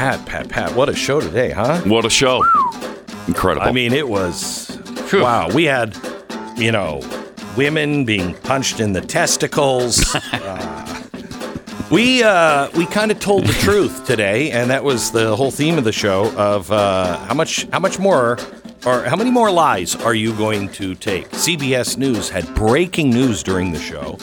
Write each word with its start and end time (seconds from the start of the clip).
Pat, 0.00 0.24
Pat, 0.24 0.48
Pat. 0.48 0.74
What 0.74 0.88
a 0.88 0.94
show 0.94 1.20
today, 1.20 1.50
huh? 1.50 1.82
What 1.82 2.06
a 2.06 2.08
show. 2.10 2.42
Incredible. 3.28 3.68
I 3.68 3.70
mean, 3.70 3.92
it 3.92 4.08
was 4.08 4.78
wow. 5.12 5.50
We 5.50 5.64
had, 5.64 5.94
you 6.56 6.72
know, 6.72 7.02
women 7.54 8.06
being 8.06 8.32
punched 8.32 8.80
in 8.80 8.94
the 8.94 9.02
testicles. 9.02 10.02
uh, 10.32 11.02
we 11.90 12.22
uh, 12.22 12.70
we 12.78 12.86
kind 12.86 13.10
of 13.10 13.20
told 13.20 13.44
the 13.44 13.52
truth 13.52 14.06
today, 14.06 14.50
and 14.52 14.70
that 14.70 14.82
was 14.82 15.10
the 15.10 15.36
whole 15.36 15.50
theme 15.50 15.76
of 15.76 15.84
the 15.84 15.92
show. 15.92 16.34
Of 16.34 16.72
uh, 16.72 17.18
how 17.26 17.34
much 17.34 17.68
how 17.70 17.78
much 17.78 17.98
more 17.98 18.38
or 18.86 19.02
how 19.02 19.16
many 19.16 19.30
more 19.30 19.50
lies 19.50 19.96
are 19.96 20.14
you 20.14 20.32
going 20.32 20.70
to 20.70 20.94
take? 20.94 21.28
CBS 21.32 21.98
News 21.98 22.30
had 22.30 22.54
breaking 22.54 23.10
news 23.10 23.42
during 23.42 23.70
the 23.70 23.78
show. 23.78 24.16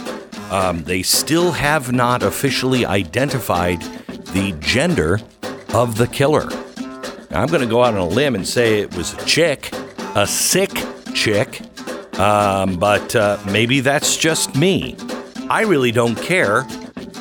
Um, 0.49 0.84
they 0.85 1.04
still 1.04 1.52
have 1.52 1.91
not 1.91 2.23
officially 2.23 2.84
identified 2.84 3.84
the 4.34 4.57
gender 4.59 5.20
of 5.77 5.95
the 5.95 6.08
killer. 6.08 6.49
Now, 7.30 7.41
I'm 7.41 7.48
going 7.48 7.62
to 7.62 7.67
go 7.67 7.84
out 7.84 7.93
on 7.93 7.99
a 7.99 8.07
limb 8.07 8.34
and 8.34 8.48
say 8.48 8.79
it 8.82 8.96
was 8.96 9.13
a 9.13 9.26
chick, 9.26 9.70
a 10.15 10.26
sick 10.26 10.71
chick, 11.13 11.62
um, 12.20 12.77
but 12.77 13.15
uh, 13.15 13.38
maybe 13.46 13.82
that's 13.82 14.18
just 14.18 14.55
me. 14.55 14.96
I 15.49 15.62
really 15.62 15.91
don't 15.91 16.15
care. 16.15 16.68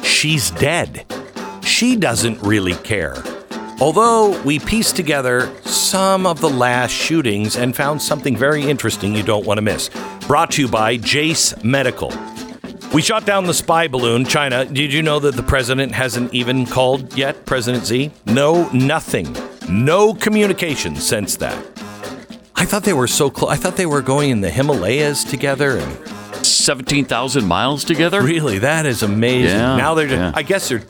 She's 0.03 0.51
dead. 0.53 1.05
She 1.63 1.97
doesn't 1.97 2.41
really 2.43 2.75
care. 2.77 3.23
Although 3.79 4.41
we 4.43 4.59
pieced 4.59 4.97
together 4.97 5.55
some 5.67 6.25
of 6.25 6.41
the 6.41 6.49
last 6.49 6.93
shootings 6.93 7.57
and 7.57 7.77
found 7.77 8.01
something 8.01 8.35
very 8.37 8.63
interesting 8.63 9.15
you 9.15 9.23
don't 9.23 9.45
want 9.45 9.59
to 9.59 9.63
miss. 9.63 9.91
Brought 10.27 10.53
to 10.53 10.63
you 10.63 10.69
by 10.69 10.97
Jase 10.97 11.63
Medical. 11.63 12.11
We 12.97 13.03
shot 13.03 13.27
down 13.27 13.45
the 13.45 13.53
spy 13.53 13.89
balloon, 13.89 14.25
China. 14.25 14.65
Did 14.65 14.91
you 14.91 15.03
know 15.03 15.19
that 15.19 15.35
the 15.37 15.43
president 15.43 15.93
hasn't 15.93 16.33
even 16.33 16.65
called 16.65 17.15
yet, 17.15 17.45
President 17.45 17.87
Xi? 17.87 18.11
No, 18.25 18.71
nothing. 18.71 19.37
No 19.69 20.15
communication 20.15 20.97
since 20.97 21.37
that. 21.37 21.63
I 22.55 22.65
thought 22.65 22.85
they 22.85 22.95
were 22.95 23.07
so 23.07 23.29
close. 23.29 23.51
I 23.51 23.57
thought 23.57 23.77
they 23.77 23.85
were 23.85 24.01
going 24.01 24.31
in 24.31 24.41
the 24.41 24.49
Himalayas 24.49 25.25
together 25.25 25.77
and 25.77 26.47
17,000 26.47 27.45
miles 27.45 27.85
together? 27.85 28.23
Really? 28.23 28.61
That 28.61 28.87
is 28.87 29.03
amazing. 29.03 29.59
Yeah, 29.59 29.77
now 29.77 29.93
they're 29.93 30.09
just, 30.09 30.19
yeah. 30.19 30.33
I 30.35 30.43
guess 30.43 30.71
they're 30.71 30.83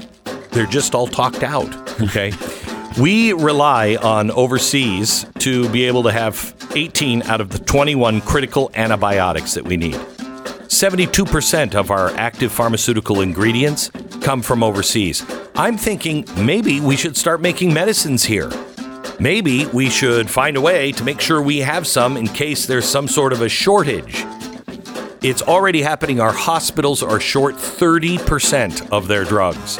they're 0.53 0.67
just 0.67 0.95
all 0.95 1.09
talked 1.09 1.43
out, 1.43 1.75
okay? 2.01 2.33
we 3.01 3.33
rely 3.33 3.97
on 3.97 4.31
overseas 4.31 5.27
to 5.41 5.69
be 5.71 5.87
able 5.87 6.05
to 6.05 6.13
have 6.13 6.55
18 6.77 7.25
out 7.25 7.41
of 7.41 7.49
the 7.51 7.59
21 7.59 8.21
critical 8.21 8.71
antibiotics 8.77 9.55
that 9.55 9.65
we 9.65 9.77
need. 9.77 9.99
72% 10.77 11.75
of 11.75 11.91
our 11.91 12.11
active 12.17 12.53
pharmaceutical 12.53 13.23
ingredients 13.23 13.91
come 14.21 14.43
from 14.43 14.63
overseas. 14.63 15.25
I'm 15.55 15.79
thinking 15.79 16.27
maybe 16.37 16.81
we 16.81 16.97
should 16.97 17.17
start 17.17 17.41
making 17.41 17.73
medicines 17.73 18.25
here. 18.25 18.51
Maybe 19.19 19.65
we 19.69 19.89
should 19.89 20.29
find 20.29 20.55
a 20.55 20.61
way 20.61 20.93
to 20.93 21.03
make 21.03 21.19
sure 21.23 21.41
we 21.41 21.61
have 21.61 21.87
some 21.87 22.19
in 22.19 22.27
case 22.27 22.67
there's 22.67 22.85
some 22.85 23.09
sort 23.09 23.33
of 23.33 23.41
a 23.41 23.49
shortage. 23.49 24.27
It's 25.23 25.41
already 25.41 25.81
happening. 25.81 26.21
Our 26.21 26.35
hospitals 26.35 27.03
are 27.03 27.21
short 27.21 27.55
30% 27.55 28.91
of 28.91 29.09
their 29.09 29.25
drugs. 29.25 29.79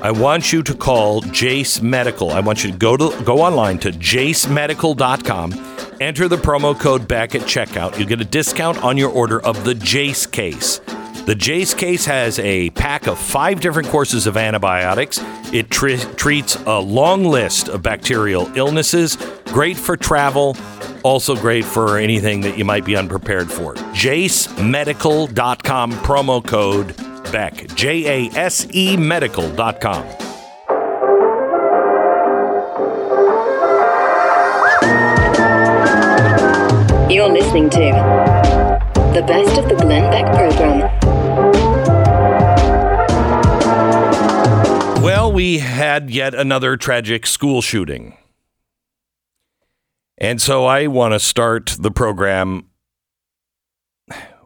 I 0.00 0.12
want 0.12 0.50
you 0.50 0.62
to 0.62 0.74
call 0.74 1.20
Jase 1.20 1.82
Medical. 1.82 2.30
I 2.30 2.40
want 2.40 2.64
you 2.64 2.72
to 2.72 2.78
go 2.78 2.96
to 2.96 3.22
go 3.22 3.40
online 3.40 3.78
to 3.80 3.92
jasemedical.com, 3.92 5.71
enter 6.02 6.28
the 6.28 6.36
promo 6.36 6.78
code 6.78 7.08
back 7.08 7.34
at 7.34 7.40
checkout. 7.42 7.98
You'll 7.98 8.08
get 8.08 8.20
a 8.20 8.24
discount 8.24 8.82
on 8.82 8.96
your 8.98 9.10
order 9.10 9.40
of 9.44 9.64
the 9.64 9.74
Jase 9.74 10.26
case. 10.26 10.80
The 11.26 11.34
Jase 11.34 11.74
case 11.74 12.04
has 12.06 12.38
a 12.40 12.70
pack 12.70 13.06
of 13.06 13.18
five 13.18 13.60
different 13.60 13.88
courses 13.88 14.26
of 14.26 14.36
antibiotics. 14.36 15.20
It 15.52 15.70
tre- 15.70 15.98
treats 16.16 16.56
a 16.66 16.80
long 16.80 17.24
list 17.24 17.68
of 17.68 17.82
bacterial 17.82 18.50
illnesses, 18.56 19.16
great 19.46 19.76
for 19.76 19.96
travel, 19.96 20.56
also 21.04 21.36
great 21.36 21.64
for 21.64 21.98
anything 21.98 22.40
that 22.40 22.58
you 22.58 22.64
might 22.64 22.84
be 22.84 22.96
unprepared 22.96 23.48
for. 23.50 23.74
JaseMedical.com 23.74 25.92
promo 25.92 26.44
code 26.44 26.96
Beck. 27.32 27.74
J 27.74 28.28
A 28.28 28.30
S 28.36 28.66
E 28.74 28.96
medical.com. 28.96 30.31
listening 37.52 37.68
to 37.68 39.12
the 39.12 39.22
best 39.26 39.58
of 39.58 39.68
the 39.68 39.74
Glenn 39.74 40.10
Beck 40.10 40.24
program. 40.34 40.80
Well, 45.02 45.30
we 45.30 45.58
had 45.58 46.08
yet 46.08 46.34
another 46.34 46.78
tragic 46.78 47.26
school 47.26 47.60
shooting. 47.60 48.16
And 50.16 50.40
so 50.40 50.64
I 50.64 50.86
want 50.86 51.12
to 51.12 51.20
start 51.20 51.76
the 51.78 51.90
program 51.90 52.68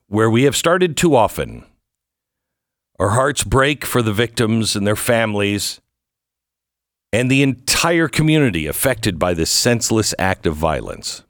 where 0.08 0.30
we 0.30 0.42
have 0.42 0.56
started 0.56 0.96
too 0.96 1.14
often. 1.14 1.64
Our 2.98 3.10
hearts 3.10 3.44
break 3.44 3.84
for 3.84 4.02
the 4.02 4.12
victims 4.12 4.74
and 4.74 4.84
their 4.84 4.96
families 4.96 5.80
and 7.12 7.30
the 7.30 7.44
entire 7.44 8.08
community 8.08 8.66
affected 8.66 9.16
by 9.16 9.32
this 9.32 9.50
senseless 9.50 10.12
act 10.18 10.44
of 10.44 10.56
violence. 10.56 11.22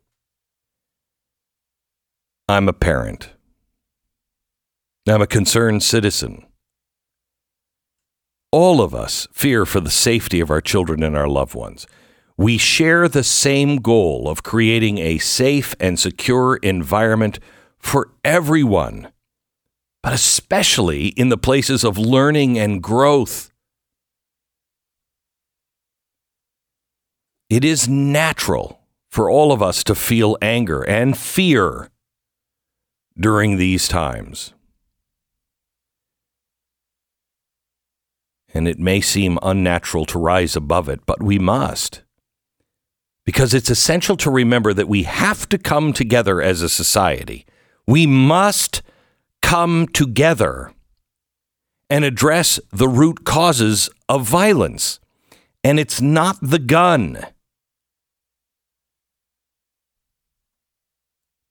I'm 2.49 2.69
a 2.69 2.73
parent. 2.73 3.31
I'm 5.09 5.21
a 5.21 5.27
concerned 5.27 5.83
citizen. 5.83 6.47
All 8.53 8.81
of 8.81 8.95
us 8.95 9.27
fear 9.33 9.67
for 9.67 9.81
the 9.81 9.91
safety 9.91 10.39
of 10.39 10.49
our 10.49 10.61
children 10.61 11.03
and 11.03 11.17
our 11.17 11.27
loved 11.27 11.57
ones. 11.57 11.89
We 12.37 12.57
share 12.57 13.09
the 13.09 13.25
same 13.25 13.79
goal 13.79 14.29
of 14.29 14.45
creating 14.45 14.99
a 14.99 15.19
safe 15.19 15.75
and 15.81 15.99
secure 15.99 16.57
environment 16.59 17.41
for 17.81 18.13
everyone, 18.25 19.11
but 20.05 20.13
especially 20.13 21.09
in 21.09 21.31
the 21.31 21.37
places 21.37 21.83
of 21.83 21.99
learning 21.99 22.61
and 22.61 22.81
growth. 22.81 23.51
It 27.51 27.65
is 27.65 27.89
natural 27.89 28.79
for 29.11 29.29
all 29.29 29.51
of 29.51 29.61
us 29.63 29.83
to 29.83 29.97
feel 29.97 30.39
anger 30.41 30.83
and 30.83 31.19
fear 31.19 31.91
during 33.19 33.57
these 33.57 33.89
times. 33.89 34.53
And 38.53 38.67
it 38.67 38.79
may 38.79 39.01
seem 39.01 39.39
unnatural 39.43 40.07
to 40.07 40.19
rise 40.19 40.57
above 40.57 40.89
it, 40.89 41.01
but 41.07 41.23
we 41.23 41.39
must. 41.39 42.03
Because 43.25 43.53
it's 43.53 43.71
essential 43.71 44.17
to 44.19 44.31
remember 44.31 44.73
that 44.73 44.89
we 44.89 45.03
have 45.03 45.49
to 45.49 45.59
come 45.59 45.93
together 45.93 46.41
as 46.41 46.63
a 46.63 46.69
society. 46.69 47.45
We 47.87 48.07
must 48.07 48.83
come 49.43 49.89
together 49.89 50.73
and 51.91 52.05
address 52.05 52.59
the 52.73 52.89
root 52.89 53.25
causes 53.25 53.91
of 54.09 54.27
violence. 54.27 55.01
And 55.63 55.79
it's 55.79 56.01
not 56.01 56.39
the 56.41 56.59
gun, 56.59 57.27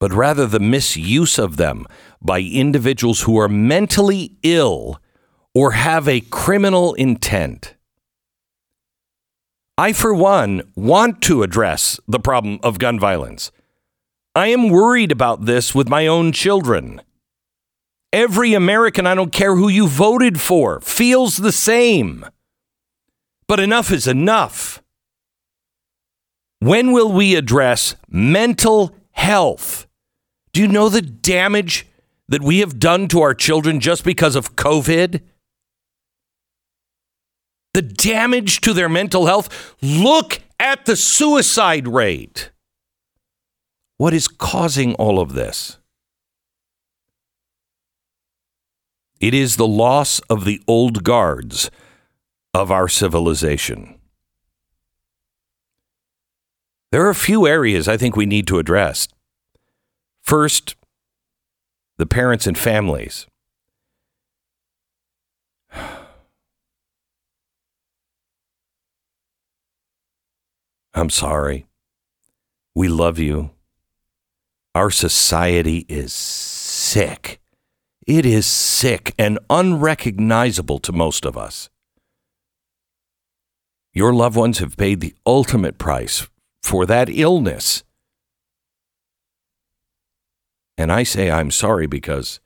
but 0.05 0.13
rather 0.13 0.45
the 0.45 0.59
misuse 0.59 1.39
of 1.39 1.57
them 1.57 1.83
by 2.21 2.39
individuals 2.39 3.21
who 3.21 3.39
are 3.39 3.49
mentally 3.49 4.37
ill 4.43 5.01
or 5.55 5.71
have 5.71 6.07
a 6.07 6.21
criminal 6.21 6.93
intent. 6.93 7.73
I, 9.79 9.93
for 9.93 10.13
one, 10.13 10.61
want 10.75 11.23
to 11.23 11.41
address 11.41 11.99
the 12.07 12.19
problem 12.19 12.59
of 12.61 12.77
gun 12.77 12.99
violence. 12.99 13.51
I 14.35 14.49
am 14.49 14.69
worried 14.69 15.11
about 15.11 15.45
this 15.45 15.73
with 15.73 15.89
my 15.89 16.05
own 16.05 16.31
children. 16.31 17.01
Every 18.13 18.53
American, 18.53 19.07
I 19.07 19.15
don't 19.15 19.33
care 19.33 19.55
who 19.55 19.69
you 19.69 19.87
voted 19.87 20.39
for, 20.39 20.81
feels 20.81 21.37
the 21.37 21.51
same. 21.51 22.23
But 23.47 23.59
enough 23.59 23.91
is 23.91 24.05
enough. 24.05 24.83
When 26.59 26.91
will 26.91 27.11
we 27.11 27.33
address 27.33 27.95
mental 28.07 28.95
health? 29.09 29.84
Do 30.55 30.61
you 30.61 30.67
know 30.69 30.87
the 30.87 31.01
damage 31.01 31.85
that 32.29 32.41
we 32.41 32.59
have 32.59 32.79
done 32.79 33.09
to 33.09 33.19
our 33.21 33.33
children 33.33 33.79
just 33.79 34.05
because 34.05 34.35
of 34.35 34.55
COVID? 34.55 35.21
the 37.75 37.81
damage 37.81 38.61
to 38.61 38.73
their 38.73 38.87
mental 38.87 39.25
health. 39.25 39.75
Look 39.81 40.39
at 40.59 40.85
the 40.85 40.95
suicide 40.95 41.89
rate. 41.89 42.51
What 43.97 44.13
is 44.13 44.29
causing 44.29 44.95
all 44.95 45.19
of 45.19 45.33
this? 45.33 45.77
It 49.19 49.33
is 49.33 49.57
the 49.57 49.67
loss 49.67 50.19
of 50.29 50.45
the 50.45 50.61
old 50.67 51.03
guards 51.03 51.69
of 52.53 52.71
our 52.71 52.87
civilization. 52.87 53.99
There 56.93 57.05
are 57.05 57.09
a 57.09 57.15
few 57.15 57.45
areas 57.45 57.89
I 57.89 57.97
think 57.97 58.15
we 58.15 58.25
need 58.25 58.47
to 58.47 58.57
address. 58.57 59.09
First, 60.25 60.75
the 61.99 62.07
parents 62.07 62.47
and 62.47 62.57
families. 62.57 63.27
I'm 70.95 71.11
sorry. 71.11 71.67
We 72.73 72.87
love 72.87 73.19
you. 73.19 73.51
Our 74.73 74.89
society 74.89 75.85
is 75.87 76.11
sick. 76.11 77.39
It 78.07 78.25
is 78.25 78.47
sick 78.47 79.13
and 79.19 79.37
unrecognizable 79.51 80.79
to 80.79 80.91
most 80.91 81.25
of 81.25 81.37
us. 81.37 81.69
Your 83.93 84.11
loved 84.11 84.35
ones 84.35 84.57
have 84.57 84.75
paid 84.75 85.01
the 85.01 85.13
ultimate 85.27 85.77
price 85.77 86.27
for 86.63 86.87
that 86.87 87.09
illness. 87.09 87.83
And 90.77 90.91
I 90.91 91.03
say 91.03 91.31
I'm 91.31 91.51
sorry 91.51 91.87
because 91.87 92.39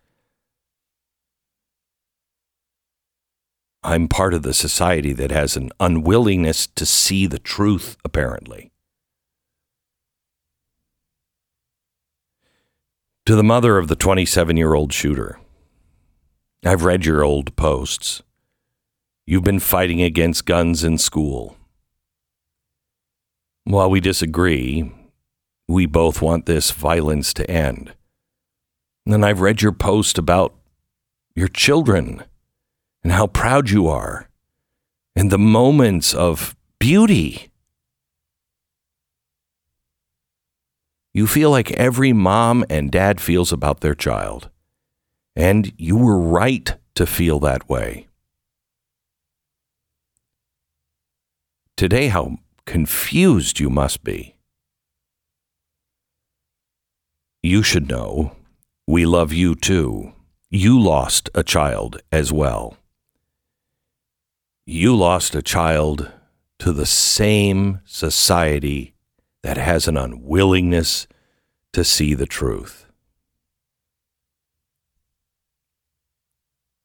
I'm 3.82 4.08
part 4.08 4.34
of 4.34 4.44
the 4.44 4.54
society 4.54 5.14
that 5.14 5.32
has 5.32 5.56
an 5.56 5.72
unwillingness 5.80 6.68
to 6.68 6.86
see 6.86 7.26
the 7.26 7.40
truth, 7.40 7.96
apparently. 8.04 8.72
To 13.26 13.36
the 13.36 13.44
mother 13.44 13.78
of 13.78 13.88
the 13.88 13.96
27 13.96 14.58
year 14.58 14.74
old 14.74 14.92
shooter, 14.92 15.40
I've 16.66 16.84
read 16.84 17.06
your 17.06 17.24
old 17.24 17.56
posts. 17.56 18.22
You've 19.26 19.44
been 19.44 19.60
fighting 19.60 20.02
against 20.02 20.46
guns 20.46 20.84
in 20.84 20.98
school. 20.98 21.56
While 23.64 23.90
we 23.90 24.00
disagree, 24.02 24.92
we 25.68 25.86
both 25.86 26.22
want 26.22 26.48
this 26.48 26.72
violence 26.72 27.34
to 27.36 27.50
end. 27.50 27.94
And 29.10 29.26
I've 29.26 29.42
read 29.42 29.64
your 29.64 29.72
post 29.72 30.20
about 30.20 30.54
your 31.34 31.48
children 31.48 32.24
and 33.04 33.12
how 33.12 33.26
proud 33.26 33.72
you 33.72 33.88
are 33.88 34.30
and 35.16 35.32
the 35.32 35.40
moments 35.40 36.14
of 36.14 36.56
beauty. 36.78 37.50
You 41.12 41.26
feel 41.26 41.50
like 41.50 41.72
every 41.72 42.14
mom 42.14 42.64
and 42.70 42.92
dad 42.92 43.20
feels 43.20 43.52
about 43.52 43.80
their 43.80 43.96
child. 43.96 44.52
And 45.36 45.74
you 45.76 45.98
were 45.98 46.20
right 46.20 46.76
to 46.94 47.08
feel 47.08 47.40
that 47.40 47.68
way. 47.68 48.08
Today, 51.76 52.10
how 52.10 52.38
confused 52.68 53.60
you 53.60 53.72
must 53.72 54.04
be. 54.04 54.36
You 57.42 57.64
should 57.64 57.90
know 57.90 58.36
we 58.90 59.06
love 59.06 59.32
you 59.32 59.54
too. 59.54 60.12
You 60.50 60.82
lost 60.82 61.30
a 61.36 61.44
child 61.44 62.02
as 62.12 62.34
well. 62.34 62.76
You 64.66 64.96
lost 64.96 65.36
a 65.36 65.44
child 65.44 66.12
to 66.58 66.74
the 66.74 66.88
same 66.88 67.82
society 67.86 68.96
that 69.44 69.58
has 69.58 69.88
an 69.88 69.96
unwillingness 69.96 71.06
to 71.72 71.84
see 71.84 72.16
the 72.16 72.26
truth. 72.26 72.88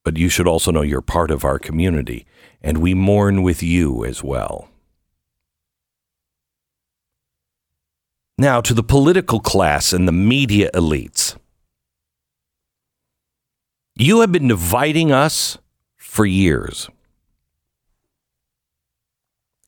But 0.04 0.18
you 0.18 0.28
should 0.28 0.46
also 0.46 0.70
know 0.70 0.82
you're 0.82 1.00
part 1.00 1.30
of 1.30 1.42
our 1.42 1.58
community, 1.58 2.26
and 2.60 2.76
we 2.76 2.92
mourn 2.92 3.42
with 3.42 3.62
you 3.62 4.04
as 4.04 4.22
well. 4.22 4.68
Now, 8.36 8.60
to 8.60 8.74
the 8.74 8.82
political 8.82 9.40
class 9.40 9.94
and 9.94 10.06
the 10.06 10.12
media 10.12 10.70
elites. 10.74 11.38
You 13.96 14.20
have 14.20 14.32
been 14.32 14.48
dividing 14.48 15.12
us 15.12 15.58
for 15.96 16.26
years. 16.26 16.88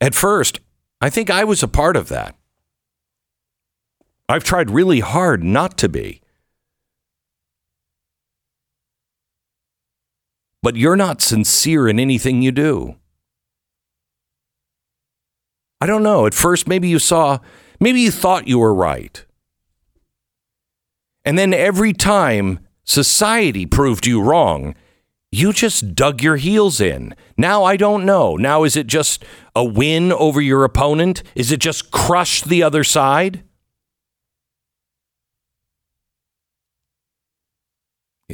At 0.01 0.13
first, 0.13 0.59
I 0.99 1.09
think 1.09 1.29
I 1.29 1.43
was 1.43 1.63
a 1.63 1.67
part 1.67 1.95
of 1.95 2.09
that. 2.09 2.35
I've 4.29 4.43
tried 4.43 4.69
really 4.69 4.99
hard 4.99 5.43
not 5.43 5.77
to 5.77 5.89
be. 5.89 6.21
But 10.61 10.75
you're 10.75 10.97
not 10.97 11.21
sincere 11.21 11.87
in 11.87 11.99
anything 11.99 12.41
you 12.41 12.51
do. 12.51 12.97
I 15.79 15.85
don't 15.85 16.03
know. 16.03 16.25
At 16.25 16.33
first, 16.33 16.67
maybe 16.67 16.89
you 16.89 16.99
saw, 16.99 17.39
maybe 17.79 18.01
you 18.01 18.11
thought 18.11 18.47
you 18.47 18.59
were 18.59 18.73
right. 18.73 19.23
And 21.23 21.37
then 21.37 21.53
every 21.53 21.93
time 21.93 22.66
society 22.87 23.65
proved 23.65 24.07
you 24.07 24.21
wrong, 24.21 24.75
you 25.31 25.53
just 25.53 25.93
dug 25.93 26.23
your 26.23 26.37
heels 26.37 26.79
in. 26.79 27.13
Now 27.37 27.63
I 27.63 27.77
don't 27.77 28.05
know. 28.05 28.35
Now 28.35 28.63
is 28.63 28.75
it 28.75 28.87
just 28.87 29.23
a 29.55 29.63
win 29.63 30.11
over 30.11 30.41
your 30.41 30.63
opponent? 30.63 31.21
Is 31.35 31.51
it 31.51 31.59
just 31.59 31.91
crush 31.91 32.41
the 32.41 32.63
other 32.63 32.83
side? 32.83 33.43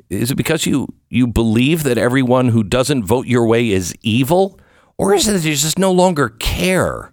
Is 0.09 0.31
it 0.31 0.35
because 0.35 0.65
you 0.65 0.87
you 1.09 1.27
believe 1.27 1.83
that 1.83 1.97
everyone 1.97 2.49
who 2.49 2.63
doesn't 2.63 3.03
vote 3.03 3.27
your 3.27 3.45
way 3.45 3.69
is 3.69 3.93
evil? 4.01 4.59
Or 4.97 5.13
is 5.13 5.27
it 5.27 5.33
that 5.33 5.43
you 5.43 5.55
just 5.55 5.79
no 5.79 5.91
longer 5.91 6.29
care? 6.29 7.12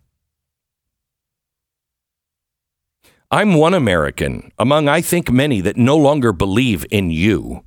I'm 3.32 3.54
one 3.54 3.74
American 3.74 4.50
among, 4.58 4.88
I 4.88 5.00
think, 5.00 5.30
many 5.30 5.60
that 5.60 5.76
no 5.76 5.96
longer 5.96 6.32
believe 6.32 6.84
in 6.90 7.10
you. 7.10 7.64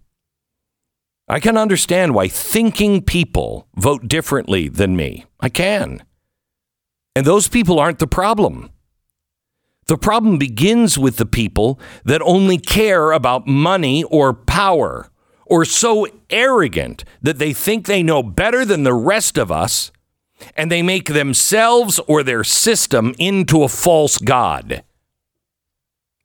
I 1.30 1.40
can 1.40 1.58
understand 1.58 2.14
why 2.14 2.28
thinking 2.28 3.02
people 3.02 3.70
vote 3.78 4.10
differently 4.10 4.68
than 4.68 4.98
me. 4.98 5.26
I 5.40 5.48
can. 5.48 6.04
And 7.16 7.26
those 7.26 7.48
people 7.48 7.80
aren't 7.80 8.00
the 8.00 8.08
problem. 8.08 8.72
The 9.88 9.98
problem 9.98 10.38
begins 10.38 10.98
with 10.98 11.16
the 11.16 11.26
people 11.26 11.80
that 12.04 12.22
only 12.24 12.58
care 12.58 13.14
about 13.14 13.48
money 13.48 14.04
or 14.04 14.34
power, 14.34 15.10
or 15.46 15.64
so 15.64 16.08
arrogant 16.30 17.06
that 17.22 17.38
they 17.38 17.54
think 17.54 17.86
they 17.86 18.04
know 18.04 18.22
better 18.22 18.66
than 18.66 18.84
the 18.84 18.94
rest 18.94 19.38
of 19.38 19.50
us, 19.50 19.92
and 20.58 20.70
they 20.70 20.82
make 20.82 21.08
themselves 21.08 22.00
or 22.08 22.22
their 22.22 22.44
system 22.44 23.14
into 23.18 23.64
a 23.64 23.70
false 23.70 24.18
god. 24.18 24.84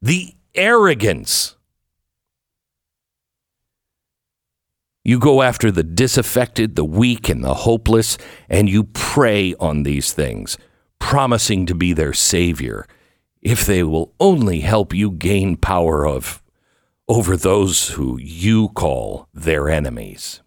The 0.00 0.34
arrogance. 0.54 1.56
You 5.04 5.18
go 5.18 5.42
after 5.42 5.70
the 5.70 5.82
disaffected, 5.82 6.76
the 6.76 6.84
weak, 6.84 7.28
and 7.28 7.42
the 7.42 7.54
hopeless, 7.54 8.18
and 8.48 8.68
you 8.68 8.84
prey 8.84 9.54
on 9.54 9.82
these 9.82 10.12
things, 10.12 10.58
promising 10.98 11.66
to 11.66 11.74
be 11.74 11.92
their 11.92 12.12
savior 12.12 12.86
if 13.40 13.64
they 13.64 13.82
will 13.82 14.12
only 14.20 14.60
help 14.60 14.92
you 14.92 15.10
gain 15.10 15.56
power 15.56 16.06
of 16.06 16.42
over 17.08 17.36
those 17.36 17.90
who 17.90 18.18
you 18.18 18.68
call 18.70 19.28
their 19.32 19.68
enemies. 19.68 20.42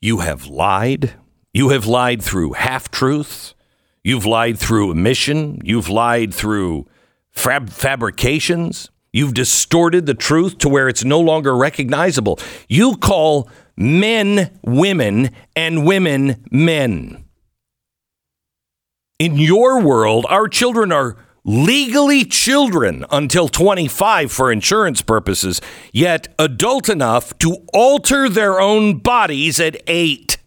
You 0.00 0.18
have 0.18 0.46
lied. 0.46 1.12
You 1.52 1.68
have 1.68 1.86
lied 1.86 2.22
through 2.22 2.54
half 2.54 2.90
truths. 2.90 3.54
You've 4.02 4.26
lied 4.26 4.58
through 4.58 4.90
omission. 4.90 5.60
You've 5.64 5.88
lied 5.88 6.34
through 6.34 6.86
fab- 7.34 7.70
fabrications. 7.70 8.90
You've 9.12 9.34
distorted 9.34 10.06
the 10.06 10.14
truth 10.14 10.58
to 10.58 10.68
where 10.68 10.88
it's 10.88 11.04
no 11.04 11.20
longer 11.20 11.56
recognizable. 11.56 12.38
You 12.68 12.96
call 12.96 13.48
men 13.76 14.58
women 14.62 15.30
and 15.54 15.86
women 15.86 16.44
men. 16.50 17.24
In 19.18 19.36
your 19.36 19.80
world, 19.80 20.26
our 20.28 20.48
children 20.48 20.90
are 20.90 21.16
legally 21.44 22.24
children 22.24 23.04
until 23.10 23.48
25 23.48 24.32
for 24.32 24.50
insurance 24.50 25.02
purposes, 25.02 25.60
yet 25.92 26.34
adult 26.38 26.88
enough 26.88 27.36
to 27.38 27.64
alter 27.72 28.28
their 28.28 28.60
own 28.60 28.98
bodies 28.98 29.60
at 29.60 29.80
8. 29.86 30.38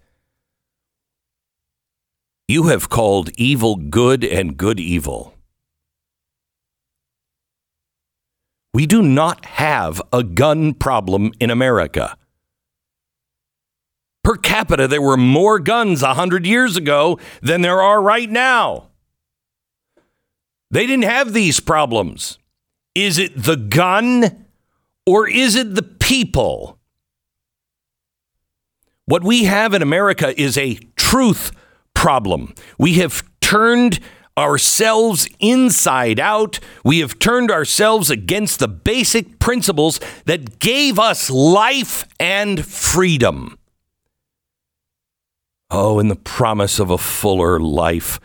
You 2.49 2.63
have 2.63 2.89
called 2.89 3.29
evil 3.37 3.75
good 3.75 4.23
and 4.23 4.57
good 4.57 4.79
evil. 4.79 5.36
We 8.77 8.85
do 8.85 9.01
not 9.01 9.43
have 9.45 9.99
a 10.13 10.21
gun 10.21 10.75
problem 10.75 11.31
in 11.39 11.49
America. 11.49 12.15
Per 14.23 14.35
capita, 14.35 14.87
there 14.87 15.01
were 15.01 15.17
more 15.17 15.57
guns 15.57 16.03
100 16.03 16.45
years 16.45 16.77
ago 16.77 17.17
than 17.41 17.63
there 17.63 17.81
are 17.81 17.99
right 17.99 18.29
now. 18.29 18.89
They 20.69 20.85
didn't 20.85 21.05
have 21.05 21.33
these 21.33 21.59
problems. 21.59 22.37
Is 22.93 23.17
it 23.17 23.31
the 23.35 23.55
gun 23.55 24.45
or 25.07 25.27
is 25.27 25.55
it 25.55 25.73
the 25.73 25.81
people? 25.81 26.77
What 29.05 29.23
we 29.23 29.45
have 29.45 29.73
in 29.73 29.81
America 29.81 30.39
is 30.39 30.55
a 30.55 30.75
truth 30.95 31.51
problem. 31.95 32.53
We 32.77 32.93
have 32.99 33.23
turned 33.41 33.99
ourselves 34.37 35.27
inside 35.39 36.19
out. 36.19 36.59
We 36.83 36.99
have 36.99 37.19
turned 37.19 37.49
ourselves 37.49 38.09
against 38.09 38.59
the 38.59 38.67
basic 38.67 39.39
principles 39.39 39.99
that 40.25 40.59
gave 40.59 40.99
us 40.99 41.29
life 41.29 42.05
and 42.19 42.65
freedom. 42.65 43.57
Oh, 45.69 45.99
in 45.99 46.07
the 46.07 46.15
promise 46.15 46.79
of 46.79 46.89
a 46.89 46.97
fuller 46.97 47.59
life, 47.59 48.19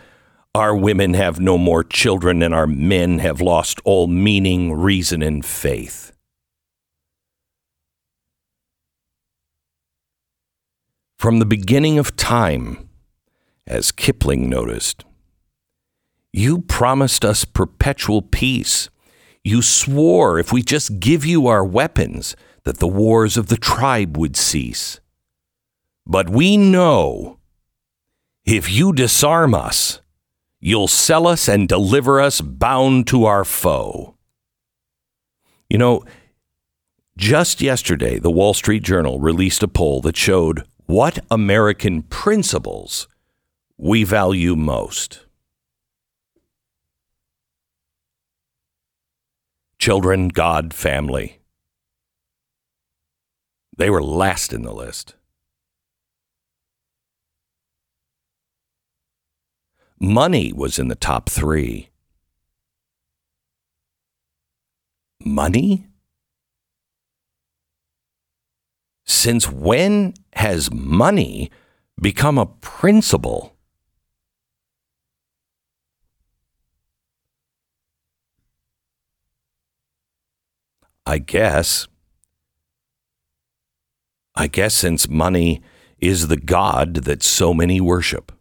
our 0.55 0.77
women 0.77 1.15
have 1.15 1.41
no 1.41 1.57
more 1.57 1.83
children 1.83 2.43
and 2.43 2.55
our 2.55 2.67
men 2.67 3.19
have 3.19 3.41
lost 3.41 3.81
all 3.85 4.07
meaning, 4.07 4.73
reason, 4.73 5.23
and 5.23 5.45
faith. 5.45 6.13
From 11.19 11.39
the 11.39 11.47
beginning 11.47 11.99
of 11.99 12.17
time, 12.17 12.89
as 13.67 13.93
Kipling 13.93 14.51
noticed, 14.51 15.05
you 16.33 16.61
promised 16.63 17.25
us 17.25 17.45
perpetual 17.45 18.23
peace. 18.23 18.89
You 19.45 19.61
swore 19.61 20.39
if 20.39 20.53
we 20.53 20.63
just 20.63 21.01
give 21.01 21.25
you 21.25 21.47
our 21.47 21.65
weapons, 21.65 22.37
that 22.65 22.79
the 22.79 22.89
wars 22.89 23.37
of 23.37 23.49
the 23.49 23.57
tribe 23.57 24.17
would 24.17 24.37
cease. 24.37 25.01
But 26.07 26.31
we 26.31 26.57
know 26.57 27.39
if 28.45 28.71
you 28.71 28.93
disarm 28.93 29.55
us, 29.55 30.01
you'll 30.61 30.89
sell 30.89 31.27
us 31.27 31.49
and 31.49 31.69
deliver 31.69 32.21
us 32.21 32.41
bound 32.41 33.07
to 33.09 33.25
our 33.25 33.45
foe. 33.45 34.17
You 35.69 35.79
know, 35.79 36.05
just 37.17 37.61
yesterday, 37.61 38.19
the 38.19 38.31
Wall 38.31 38.55
Street 38.55 38.83
Journal 38.83 39.19
released 39.19 39.63
a 39.63 39.69
poll 39.69 40.01
that 40.03 40.17
showed 40.17 40.65
what 40.87 41.19
American 41.31 42.03
principles 42.03 43.09
we 43.77 44.05
value 44.05 44.57
most. 44.57 45.22
Children, 49.83 50.29
God, 50.29 50.73
family. 50.73 51.41
They 53.77 53.91
were 53.91 54.01
last 54.01 54.53
in 54.53 54.63
the 54.63 54.73
list. 54.73 55.17
Money 59.99 60.53
was 60.53 60.79
in 60.79 60.87
the 60.87 60.95
top 60.95 61.29
three. 61.29 61.89
Money? 65.25 65.89
Since 69.05 69.51
when 69.51 70.15
has 70.35 70.73
money 70.73 71.51
become 72.01 72.39
a 72.39 72.47
principle? 72.47 73.57
I 81.05 81.19
guess. 81.19 81.89
I 84.35 84.47
guess 84.47 84.75
since 84.75 85.09
money 85.09 85.63
is 85.99 86.29
the 86.29 86.37
God 86.37 86.95
that 87.05 87.23
so 87.23 87.53
many 87.53 87.81
worship. 87.81 88.33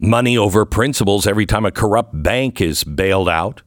Money 0.00 0.38
over 0.38 0.64
principles 0.64 1.26
every 1.26 1.46
time 1.46 1.64
a 1.64 1.72
corrupt 1.72 2.22
bank 2.22 2.60
is 2.60 2.84
bailed 2.84 3.28
out. 3.28 3.62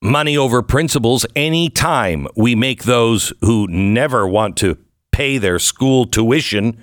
Money 0.00 0.38
over 0.38 0.62
principles 0.62 1.26
any 1.34 1.68
time 1.68 2.26
we 2.36 2.54
make 2.54 2.84
those 2.84 3.32
who 3.40 3.66
never 3.68 4.26
want 4.26 4.56
to 4.56 4.78
pay 5.12 5.38
their 5.38 5.58
school 5.58 6.06
tuition. 6.06 6.82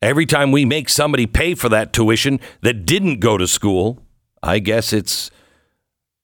Every 0.00 0.26
time 0.26 0.52
we 0.52 0.64
make 0.64 0.88
somebody 0.88 1.26
pay 1.26 1.54
for 1.54 1.68
that 1.68 1.92
tuition 1.92 2.40
that 2.62 2.86
didn't 2.86 3.20
go 3.20 3.36
to 3.36 3.46
school. 3.46 4.05
I 4.46 4.60
guess 4.60 4.92
it's 4.92 5.30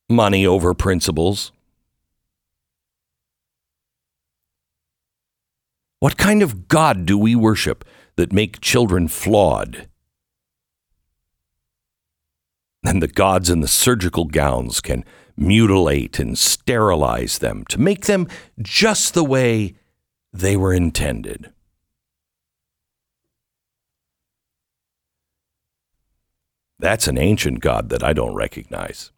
money 0.09 0.47
over 0.47 0.75
principles. 0.75 1.51
What 5.99 6.17
kind 6.17 6.41
of 6.41 6.69
God 6.69 7.05
do 7.05 7.19
we 7.19 7.35
worship 7.35 7.85
that 8.17 8.33
make 8.33 8.61
children 8.61 9.09
flawed? 9.09 9.89
And 12.85 13.03
the 13.03 13.09
gods 13.09 13.51
in 13.51 13.61
the 13.61 13.69
surgical 13.69 14.25
gowns 14.25 14.81
can 14.81 15.05
mutilate 15.37 16.21
and 16.21 16.39
sterilize 16.39 17.39
them 17.39 17.65
to 17.71 17.81
make 17.81 18.07
them 18.07 18.29
just 18.61 19.15
the 19.15 19.25
way 19.25 19.75
they 20.33 20.57
were 20.57 20.73
intended. 20.73 21.53
That's 26.83 27.07
an 27.07 27.17
ancient 27.17 27.61
God 27.61 27.91
that 27.91 28.03
I 28.03 28.13
don't 28.13 28.35
recognize. 28.35 29.13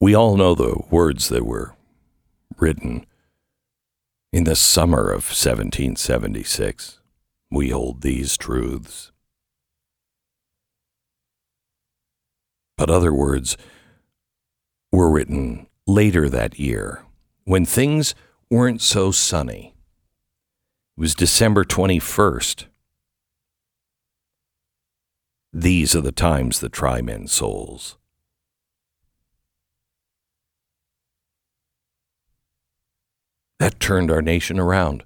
We 0.00 0.14
all 0.14 0.38
know 0.38 0.54
the 0.54 0.82
words 0.90 1.28
that 1.28 1.44
were 1.44 1.76
written 2.56 3.04
in 4.32 4.44
the 4.44 4.56
summer 4.56 5.10
of 5.10 5.28
1776. 5.28 7.00
We 7.50 7.68
hold 7.68 8.00
these 8.00 8.38
truths. 8.38 9.12
But 12.76 12.90
other 12.90 13.12
words 13.12 13.56
were 14.90 15.10
written 15.10 15.66
later 15.86 16.28
that 16.28 16.58
year 16.58 17.04
when 17.44 17.64
things 17.64 18.14
weren't 18.50 18.80
so 18.82 19.10
sunny. 19.10 19.74
It 20.96 21.00
was 21.00 21.14
December 21.14 21.64
21st. 21.64 22.66
These 25.52 25.94
are 25.94 26.00
the 26.00 26.12
times 26.12 26.60
that 26.60 26.72
try 26.72 27.00
men's 27.00 27.32
souls. 27.32 27.96
That 33.60 33.78
turned 33.78 34.10
our 34.10 34.20
nation 34.20 34.58
around. 34.58 35.04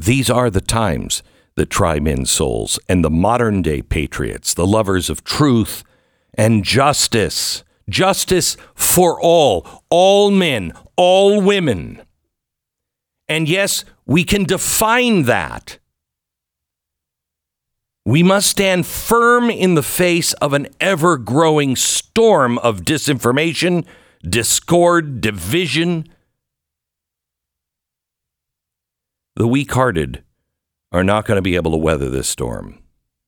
These 0.00 0.30
are 0.30 0.48
the 0.48 0.62
times 0.62 1.22
that 1.56 1.68
try 1.68 2.00
men's 2.00 2.30
souls, 2.30 2.78
and 2.88 3.04
the 3.04 3.10
modern 3.10 3.60
day 3.60 3.82
patriots, 3.82 4.54
the 4.54 4.66
lovers 4.66 5.10
of 5.10 5.24
truth 5.24 5.84
and 6.32 6.64
justice. 6.64 7.64
Justice 7.86 8.56
for 8.74 9.20
all, 9.20 9.84
all 9.90 10.30
men, 10.30 10.72
all 10.96 11.42
women. 11.42 12.00
And 13.28 13.46
yes, 13.46 13.84
we 14.06 14.24
can 14.24 14.44
define 14.44 15.24
that. 15.24 15.78
We 18.06 18.22
must 18.22 18.48
stand 18.48 18.86
firm 18.86 19.50
in 19.50 19.74
the 19.74 19.82
face 19.82 20.32
of 20.34 20.54
an 20.54 20.68
ever 20.80 21.18
growing 21.18 21.76
storm 21.76 22.56
of 22.60 22.82
disinformation, 22.86 23.84
discord, 24.22 25.20
division. 25.20 26.08
The 29.36 29.46
weak 29.46 29.72
hearted 29.72 30.24
are 30.92 31.04
not 31.04 31.24
going 31.24 31.36
to 31.36 31.42
be 31.42 31.56
able 31.56 31.70
to 31.70 31.76
weather 31.76 32.10
this 32.10 32.28
storm. 32.28 32.82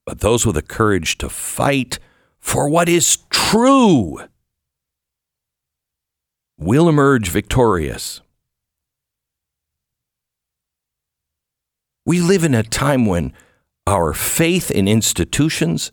But 0.04 0.20
those 0.20 0.44
with 0.44 0.56
the 0.56 0.62
courage 0.62 1.18
to 1.18 1.28
fight 1.28 1.98
for 2.40 2.68
what 2.68 2.88
is 2.88 3.18
true 3.30 4.20
will 6.58 6.88
emerge 6.88 7.28
victorious. 7.28 8.20
We 12.04 12.20
live 12.20 12.42
in 12.42 12.54
a 12.54 12.64
time 12.64 13.06
when 13.06 13.32
our 13.86 14.12
faith 14.12 14.72
in 14.72 14.88
institutions, 14.88 15.92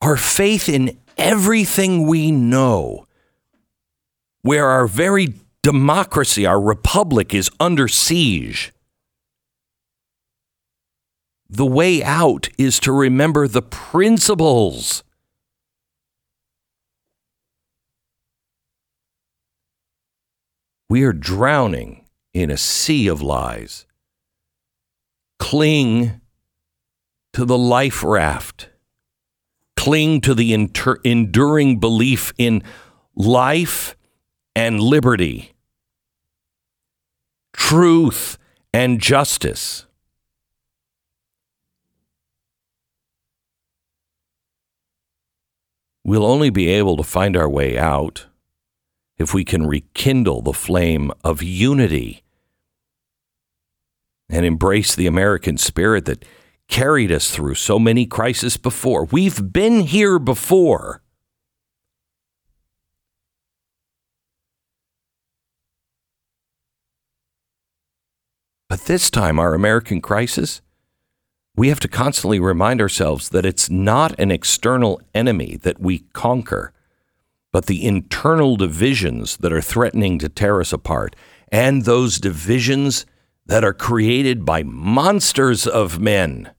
our 0.00 0.16
faith 0.16 0.68
in 0.68 0.98
everything 1.18 2.06
we 2.06 2.30
know, 2.30 3.06
where 4.40 4.66
our 4.68 4.86
very 4.86 5.34
democracy, 5.62 6.46
our 6.46 6.60
republic 6.60 7.34
is 7.34 7.50
under 7.60 7.86
siege 7.86 8.72
the 11.48 11.66
way 11.66 12.02
out 12.02 12.48
is 12.58 12.80
to 12.80 12.92
remember 12.92 13.46
the 13.46 13.62
principles. 13.62 15.02
We 20.88 21.02
are 21.02 21.12
drowning 21.12 22.04
in 22.32 22.50
a 22.50 22.56
sea 22.56 23.08
of 23.08 23.22
lies. 23.22 23.86
Cling 25.38 26.20
to 27.32 27.44
the 27.44 27.58
life 27.58 28.02
raft. 28.02 28.70
Cling 29.76 30.20
to 30.22 30.34
the 30.34 30.52
inter- 30.52 31.00
enduring 31.04 31.78
belief 31.78 32.32
in 32.38 32.62
life 33.14 33.96
and 34.54 34.80
liberty, 34.80 35.52
truth 37.52 38.38
and 38.72 39.00
justice. 39.00 39.85
We'll 46.06 46.24
only 46.24 46.50
be 46.50 46.68
able 46.68 46.96
to 46.98 47.02
find 47.02 47.36
our 47.36 47.48
way 47.48 47.76
out 47.76 48.26
if 49.18 49.34
we 49.34 49.44
can 49.44 49.66
rekindle 49.66 50.40
the 50.40 50.52
flame 50.52 51.10
of 51.24 51.42
unity 51.42 52.22
and 54.28 54.46
embrace 54.46 54.94
the 54.94 55.08
American 55.08 55.58
spirit 55.58 56.04
that 56.04 56.24
carried 56.68 57.10
us 57.10 57.32
through 57.32 57.56
so 57.56 57.80
many 57.80 58.06
crises 58.06 58.56
before. 58.56 59.06
We've 59.06 59.52
been 59.52 59.80
here 59.80 60.20
before. 60.20 61.02
But 68.68 68.82
this 68.82 69.10
time, 69.10 69.40
our 69.40 69.54
American 69.54 70.00
crisis, 70.00 70.62
we 71.56 71.68
have 71.68 71.80
to 71.80 71.88
constantly 71.88 72.38
remind 72.38 72.80
ourselves 72.80 73.30
that 73.30 73.46
it's 73.46 73.70
not 73.70 74.18
an 74.20 74.30
external 74.30 75.00
enemy 75.14 75.56
that 75.62 75.80
we 75.80 76.00
conquer, 76.12 76.72
but 77.50 77.66
the 77.66 77.84
internal 77.84 78.56
divisions 78.56 79.38
that 79.38 79.52
are 79.52 79.62
threatening 79.62 80.18
to 80.18 80.28
tear 80.28 80.60
us 80.60 80.72
apart. 80.72 81.16
And 81.48 81.84
those 81.84 82.18
divisions 82.18 83.06
that 83.46 83.64
are 83.64 83.72
created 83.72 84.44
by 84.44 84.62
monsters 84.62 85.66
of 85.66 85.98
men 85.98 86.50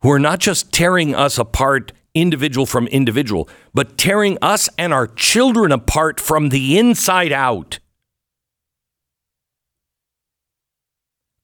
who 0.00 0.10
are 0.10 0.20
not 0.20 0.38
just 0.38 0.72
tearing 0.72 1.14
us 1.14 1.38
apart 1.38 1.92
individual 2.14 2.66
from 2.66 2.86
individual, 2.86 3.48
but 3.74 3.98
tearing 3.98 4.38
us 4.40 4.68
and 4.78 4.94
our 4.94 5.06
children 5.06 5.72
apart 5.72 6.20
from 6.20 6.48
the 6.48 6.78
inside 6.78 7.32
out. 7.32 7.78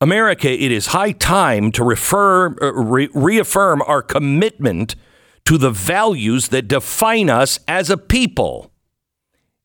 America, 0.01 0.49
it 0.49 0.71
is 0.71 0.87
high 0.87 1.13
time 1.13 1.71
to 1.71 1.83
refer, 1.83 2.47
uh, 2.61 2.73
re- 2.73 3.09
reaffirm 3.13 3.81
our 3.83 4.01
commitment 4.01 4.95
to 5.45 5.57
the 5.57 5.71
values 5.71 6.49
that 6.49 6.67
define 6.67 7.29
us 7.29 7.59
as 7.67 7.89
a 7.89 7.97
people. 7.97 8.71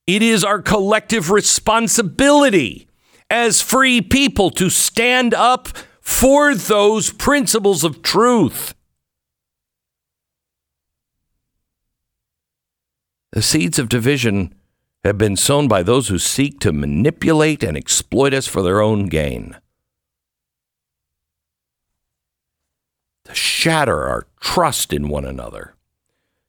It 0.06 0.22
is 0.22 0.44
our 0.44 0.60
collective 0.60 1.30
responsibility 1.30 2.88
as 3.28 3.60
free 3.60 4.00
people 4.00 4.50
to 4.50 4.70
stand 4.70 5.34
up 5.34 5.68
for 6.00 6.54
those 6.54 7.12
principles 7.12 7.84
of 7.84 8.02
truth. 8.02 8.74
The 13.32 13.42
seeds 13.42 13.78
of 13.78 13.88
division 13.88 14.54
have 15.04 15.16
been 15.16 15.36
sown 15.36 15.68
by 15.68 15.82
those 15.82 16.08
who 16.08 16.18
seek 16.18 16.58
to 16.60 16.72
manipulate 16.72 17.62
and 17.62 17.76
exploit 17.76 18.34
us 18.34 18.46
for 18.46 18.62
their 18.62 18.80
own 18.80 19.06
gain. 19.06 19.56
To 23.30 23.36
shatter 23.36 24.08
our 24.08 24.26
trust 24.40 24.92
in 24.92 25.08
one 25.08 25.24
another, 25.24 25.76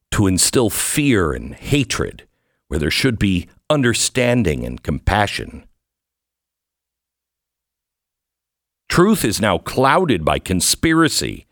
to 0.10 0.26
instill 0.26 0.72
fear 0.72 1.32
and 1.32 1.54
hatred 1.54 2.28
where 2.70 2.80
there 2.80 2.90
should 2.90 3.20
be 3.20 3.48
understanding 3.70 4.66
and 4.66 4.82
compassion. 4.82 5.68
Truth 8.90 9.24
is 9.24 9.40
now 9.40 9.60
clouded 9.60 10.26
by 10.26 10.40
conspiracy. 10.40 11.46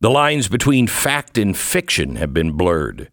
The 0.00 0.10
lines 0.10 0.48
between 0.48 0.86
fact 0.86 1.38
and 1.38 1.56
fiction 1.56 2.16
have 2.16 2.34
been 2.34 2.52
blurred. 2.52 3.10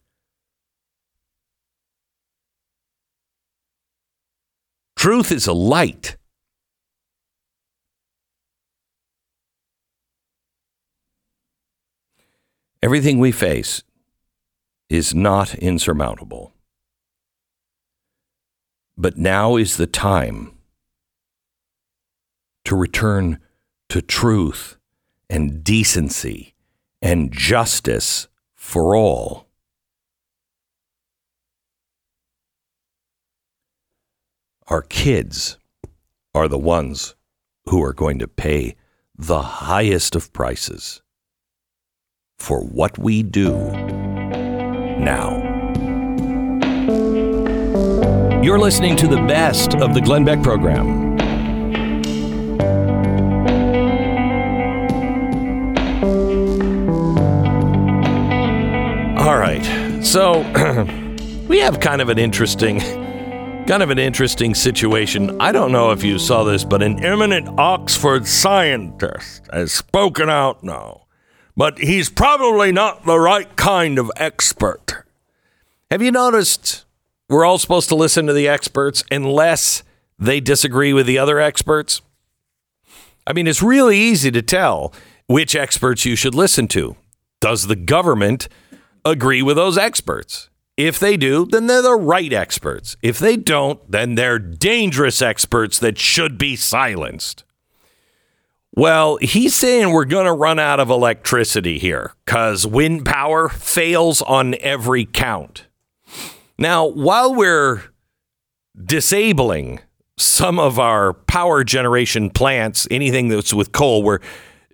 Truth 4.97 5.31
is 5.31 5.47
a 5.47 5.53
light. 5.53 6.17
Everything 12.83 13.19
we 13.19 13.31
face 13.31 13.83
is 14.89 15.13
not 15.13 15.53
insurmountable. 15.55 16.53
But 18.97 19.17
now 19.17 19.55
is 19.55 19.77
the 19.77 19.85
time 19.85 20.57
to 22.65 22.75
return 22.75 23.39
to 23.89 24.01
truth 24.01 24.77
and 25.29 25.63
decency 25.63 26.55
and 27.03 27.31
justice 27.31 28.27
for 28.55 28.95
all. 28.95 29.47
Our 34.67 34.81
kids 34.81 35.59
are 36.33 36.47
the 36.47 36.57
ones 36.57 37.15
who 37.65 37.83
are 37.83 37.93
going 37.93 38.17
to 38.19 38.27
pay 38.27 38.75
the 39.15 39.41
highest 39.41 40.15
of 40.15 40.33
prices 40.33 41.01
for 42.41 42.61
what 42.61 42.97
we 42.97 43.23
do 43.23 43.55
now. 44.97 45.37
You're 48.41 48.59
listening 48.59 48.95
to 48.97 49.07
the 49.07 49.23
best 49.27 49.75
of 49.75 49.93
the 49.93 50.01
Glenn 50.01 50.25
Beck 50.25 50.41
program. 50.41 51.11
All 59.19 59.37
right. 59.37 59.63
So 60.03 60.41
we 61.47 61.59
have 61.59 61.79
kind 61.79 62.01
of 62.01 62.09
an 62.09 62.17
interesting 62.17 62.79
kind 63.67 63.83
of 63.83 63.91
an 63.91 63.99
interesting 63.99 64.55
situation. 64.55 65.39
I 65.39 65.51
don't 65.51 65.71
know 65.71 65.91
if 65.91 66.03
you 66.03 66.17
saw 66.17 66.43
this, 66.43 66.65
but 66.65 66.81
an 66.81 67.05
eminent 67.05 67.47
Oxford 67.59 68.25
scientist 68.25 69.47
has 69.53 69.71
spoken 69.71 70.29
out 70.29 70.63
now. 70.63 71.00
But 71.61 71.77
he's 71.77 72.09
probably 72.09 72.71
not 72.71 73.05
the 73.05 73.19
right 73.19 73.55
kind 73.55 73.99
of 73.99 74.11
expert. 74.15 75.03
Have 75.91 76.01
you 76.01 76.09
noticed 76.09 76.85
we're 77.29 77.45
all 77.45 77.59
supposed 77.59 77.87
to 77.89 77.95
listen 77.95 78.25
to 78.25 78.33
the 78.33 78.47
experts 78.47 79.03
unless 79.11 79.83
they 80.17 80.39
disagree 80.39 80.91
with 80.91 81.05
the 81.05 81.19
other 81.19 81.39
experts? 81.39 82.01
I 83.27 83.33
mean, 83.33 83.45
it's 83.45 83.61
really 83.61 83.95
easy 83.95 84.31
to 84.31 84.41
tell 84.41 84.91
which 85.27 85.55
experts 85.55 86.03
you 86.03 86.15
should 86.15 86.33
listen 86.33 86.67
to. 86.69 86.95
Does 87.41 87.67
the 87.67 87.75
government 87.75 88.47
agree 89.05 89.43
with 89.43 89.55
those 89.55 89.77
experts? 89.77 90.49
If 90.77 90.97
they 90.97 91.15
do, 91.15 91.45
then 91.45 91.67
they're 91.67 91.83
the 91.83 91.93
right 91.93 92.33
experts. 92.33 92.97
If 93.03 93.19
they 93.19 93.37
don't, 93.37 93.79
then 93.87 94.15
they're 94.15 94.39
dangerous 94.39 95.21
experts 95.21 95.77
that 95.77 95.99
should 95.99 96.39
be 96.39 96.55
silenced. 96.55 97.43
Well, 98.73 99.17
he's 99.17 99.53
saying 99.53 99.91
we're 99.91 100.05
going 100.05 100.25
to 100.25 100.33
run 100.33 100.57
out 100.57 100.79
of 100.79 100.89
electricity 100.89 101.77
here 101.77 102.13
because 102.25 102.65
wind 102.65 103.05
power 103.05 103.49
fails 103.49 104.21
on 104.21 104.55
every 104.61 105.05
count. 105.05 105.67
Now, 106.57 106.85
while 106.85 107.35
we're 107.35 107.83
disabling 108.85 109.81
some 110.17 110.57
of 110.57 110.79
our 110.79 111.13
power 111.13 111.63
generation 111.63 112.29
plants, 112.29 112.87
anything 112.89 113.27
that's 113.27 113.53
with 113.53 113.73
coal, 113.73 114.03
we're 114.03 114.19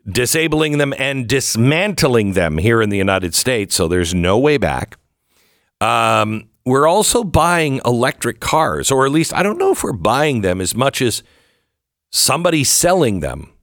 disabling 0.08 0.78
them 0.78 0.94
and 0.98 1.28
dismantling 1.28 2.34
them 2.34 2.60
here 2.60 2.82
in 2.82 2.90
the 2.90 2.98
United 2.98 3.34
States. 3.34 3.76
So 3.76 3.88
there's 3.88 4.14
no 4.14 4.38
way 4.38 4.58
back. 4.58 4.98
Um, 5.82 6.50
we're 6.66 6.88
also 6.88 7.24
buying 7.24 7.82
electric 7.86 8.40
cars, 8.42 8.92
or 8.92 9.06
at 9.06 9.12
least 9.12 9.34
I 9.34 9.42
don't 9.42 9.58
know 9.58 9.72
if 9.72 9.84
we're 9.84 9.94
buying 9.94 10.42
them 10.42 10.62
as 10.62 10.76
much 10.76 11.02
as 11.02 11.24
somebody's 12.12 12.70
selling 12.70 13.22
them. 13.22 13.54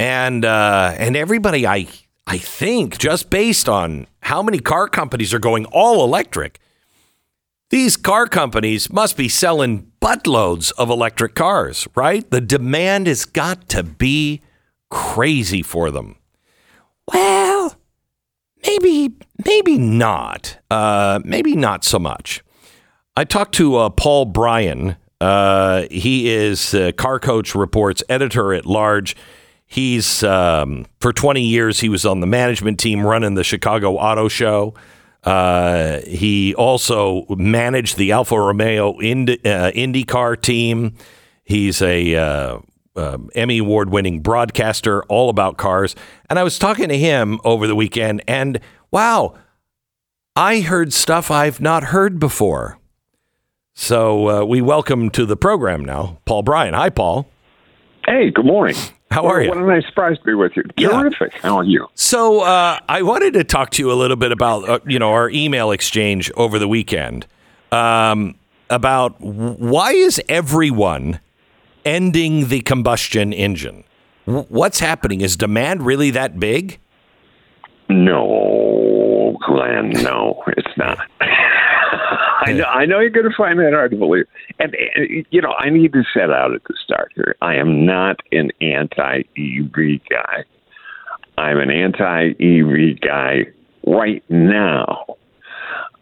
And 0.00 0.44
uh, 0.44 0.94
and 0.96 1.16
everybody, 1.16 1.66
I 1.66 1.88
I 2.26 2.38
think, 2.38 2.98
just 2.98 3.30
based 3.30 3.68
on 3.68 4.06
how 4.20 4.42
many 4.42 4.58
car 4.58 4.88
companies 4.88 5.32
are 5.34 5.38
going 5.38 5.64
all 5.66 6.04
electric, 6.04 6.60
these 7.70 7.96
car 7.96 8.26
companies 8.26 8.92
must 8.92 9.16
be 9.16 9.28
selling 9.28 9.90
buttloads 10.00 10.72
of 10.78 10.90
electric 10.90 11.34
cars, 11.34 11.88
right? 11.94 12.30
The 12.30 12.40
demand 12.40 13.06
has 13.06 13.24
got 13.24 13.68
to 13.70 13.82
be 13.82 14.40
crazy 14.90 15.62
for 15.62 15.90
them. 15.90 16.16
Well, 17.12 17.76
maybe, 18.66 19.14
maybe 19.44 19.78
not. 19.78 20.58
Uh, 20.70 21.20
maybe 21.24 21.56
not 21.56 21.84
so 21.84 21.98
much. 21.98 22.42
I 23.16 23.24
talked 23.24 23.54
to 23.56 23.76
uh, 23.76 23.88
Paul 23.90 24.26
Brian. 24.26 24.96
Uh, 25.20 25.86
he 25.90 26.30
is 26.30 26.74
Car 26.96 27.18
Coach 27.18 27.54
Reports 27.54 28.02
editor 28.08 28.54
at 28.54 28.64
large. 28.64 29.16
He's 29.70 30.22
um, 30.24 30.86
for 30.98 31.12
20 31.12 31.42
years 31.42 31.80
he 31.80 31.90
was 31.90 32.06
on 32.06 32.20
the 32.20 32.26
management 32.26 32.80
team 32.80 33.06
running 33.06 33.34
the 33.34 33.44
Chicago 33.44 33.96
Auto 33.96 34.26
Show. 34.28 34.74
Uh, 35.22 36.00
he 36.06 36.54
also 36.54 37.26
managed 37.28 37.98
the 37.98 38.12
Alfa 38.12 38.40
Romeo 38.40 38.98
Indy, 38.98 39.34
uh, 39.44 39.70
IndyCar 39.72 40.40
team. 40.40 40.94
He's 41.44 41.82
a 41.82 42.14
uh, 42.14 42.58
um, 42.96 43.28
Emmy 43.34 43.58
award 43.58 43.90
winning 43.90 44.20
broadcaster, 44.20 45.02
all 45.04 45.28
about 45.28 45.58
cars. 45.58 45.94
And 46.30 46.38
I 46.38 46.44
was 46.44 46.58
talking 46.58 46.88
to 46.88 46.96
him 46.96 47.38
over 47.44 47.66
the 47.66 47.76
weekend, 47.76 48.22
and 48.26 48.60
wow, 48.90 49.34
I 50.34 50.60
heard 50.60 50.94
stuff 50.94 51.30
I've 51.30 51.60
not 51.60 51.84
heard 51.84 52.18
before. 52.18 52.78
So 53.74 54.28
uh, 54.28 54.44
we 54.44 54.62
welcome 54.62 55.10
to 55.10 55.26
the 55.26 55.36
program 55.36 55.84
now, 55.84 56.18
Paul 56.24 56.42
Brian. 56.42 56.72
Hi, 56.72 56.88
Paul. 56.88 57.28
Hey, 58.06 58.30
good 58.30 58.46
morning. 58.46 58.76
How 59.10 59.26
are 59.26 59.42
you? 59.42 59.48
What 59.48 59.58
a 59.58 59.66
nice 59.66 59.86
surprise 59.86 60.18
to 60.18 60.24
be 60.24 60.34
with 60.34 60.52
you. 60.56 60.64
Yeah. 60.76 60.88
Terrific. 60.88 61.32
How 61.40 61.56
are 61.56 61.64
you? 61.64 61.86
So 61.94 62.40
uh, 62.40 62.78
I 62.88 63.02
wanted 63.02 63.34
to 63.34 63.44
talk 63.44 63.70
to 63.70 63.82
you 63.82 63.90
a 63.90 63.94
little 63.94 64.16
bit 64.16 64.32
about 64.32 64.68
uh, 64.68 64.78
you 64.86 64.98
know 64.98 65.10
our 65.12 65.30
email 65.30 65.70
exchange 65.70 66.30
over 66.36 66.58
the 66.58 66.68
weekend 66.68 67.26
um, 67.72 68.34
about 68.70 69.18
why 69.20 69.92
is 69.92 70.20
everyone 70.28 71.20
ending 71.84 72.48
the 72.48 72.60
combustion 72.60 73.32
engine? 73.32 73.84
What's 74.26 74.80
happening? 74.80 75.22
Is 75.22 75.36
demand 75.38 75.86
really 75.86 76.10
that 76.10 76.38
big? 76.38 76.78
No, 77.88 79.38
Glenn, 79.46 79.90
no, 80.02 80.42
it's 80.48 80.76
not. 80.76 80.98
I 82.48 82.52
know, 82.52 82.64
I 82.64 82.86
know 82.86 83.00
you're 83.00 83.10
going 83.10 83.28
to 83.28 83.36
find 83.36 83.58
that 83.58 83.72
hard 83.72 83.90
to 83.90 83.96
believe. 83.96 84.26
And, 84.58 84.74
and, 84.94 85.26
you 85.30 85.42
know, 85.42 85.52
I 85.58 85.70
need 85.70 85.92
to 85.92 86.02
set 86.14 86.30
out 86.30 86.54
at 86.54 86.62
the 86.64 86.74
start 86.82 87.12
here. 87.14 87.36
I 87.42 87.56
am 87.56 87.84
not 87.84 88.16
an 88.32 88.50
anti 88.60 89.24
EV 89.36 90.00
guy. 90.08 90.44
I'm 91.36 91.58
an 91.58 91.70
anti 91.70 92.30
EV 92.30 93.00
guy 93.00 93.46
right 93.86 94.24
now. 94.28 95.04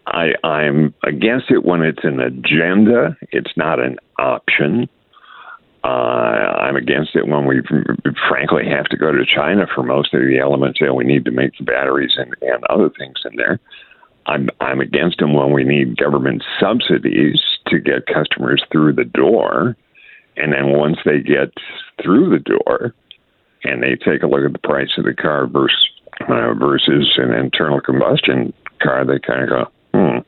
I, 0.06 0.34
I'm 0.44 0.94
against 1.02 1.50
it 1.50 1.64
when 1.64 1.82
it's 1.82 2.04
an 2.04 2.20
agenda, 2.20 3.16
it's 3.32 3.50
not 3.56 3.80
an 3.80 3.96
option. 4.18 4.88
Uh, 5.82 5.86
I'm 5.86 6.76
against 6.76 7.14
it 7.14 7.26
when 7.26 7.46
we 7.46 7.60
frankly 8.28 8.64
have 8.68 8.86
to 8.86 8.96
go 8.96 9.12
to 9.12 9.24
China 9.24 9.66
for 9.72 9.82
most 9.82 10.14
of 10.14 10.20
the 10.20 10.38
elements 10.38 10.78
that 10.80 10.94
we 10.94 11.04
need 11.04 11.24
to 11.24 11.30
make 11.30 11.56
the 11.58 11.64
batteries 11.64 12.12
and, 12.16 12.34
and 12.40 12.64
other 12.70 12.90
things 12.90 13.16
in 13.28 13.36
there. 13.36 13.60
I'm 14.26 14.48
I'm 14.60 14.80
against 14.80 15.18
them 15.18 15.34
when 15.34 15.52
we 15.52 15.64
need 15.64 15.96
government 15.96 16.42
subsidies 16.60 17.40
to 17.68 17.78
get 17.78 18.06
customers 18.06 18.62
through 18.70 18.94
the 18.94 19.04
door, 19.04 19.76
and 20.36 20.52
then 20.52 20.76
once 20.76 20.98
they 21.04 21.20
get 21.20 21.52
through 22.02 22.30
the 22.30 22.38
door, 22.38 22.94
and 23.64 23.82
they 23.82 23.96
take 23.96 24.22
a 24.22 24.26
look 24.26 24.44
at 24.44 24.52
the 24.52 24.58
price 24.58 24.90
of 24.98 25.04
the 25.04 25.14
car 25.14 25.46
versus 25.46 25.88
uh, 26.28 26.54
versus 26.54 27.12
an 27.16 27.32
internal 27.32 27.80
combustion 27.80 28.52
car, 28.82 29.04
they 29.04 29.18
kind 29.18 29.42
of 29.44 29.48
go, 29.48 29.70
hmm. 29.94 30.18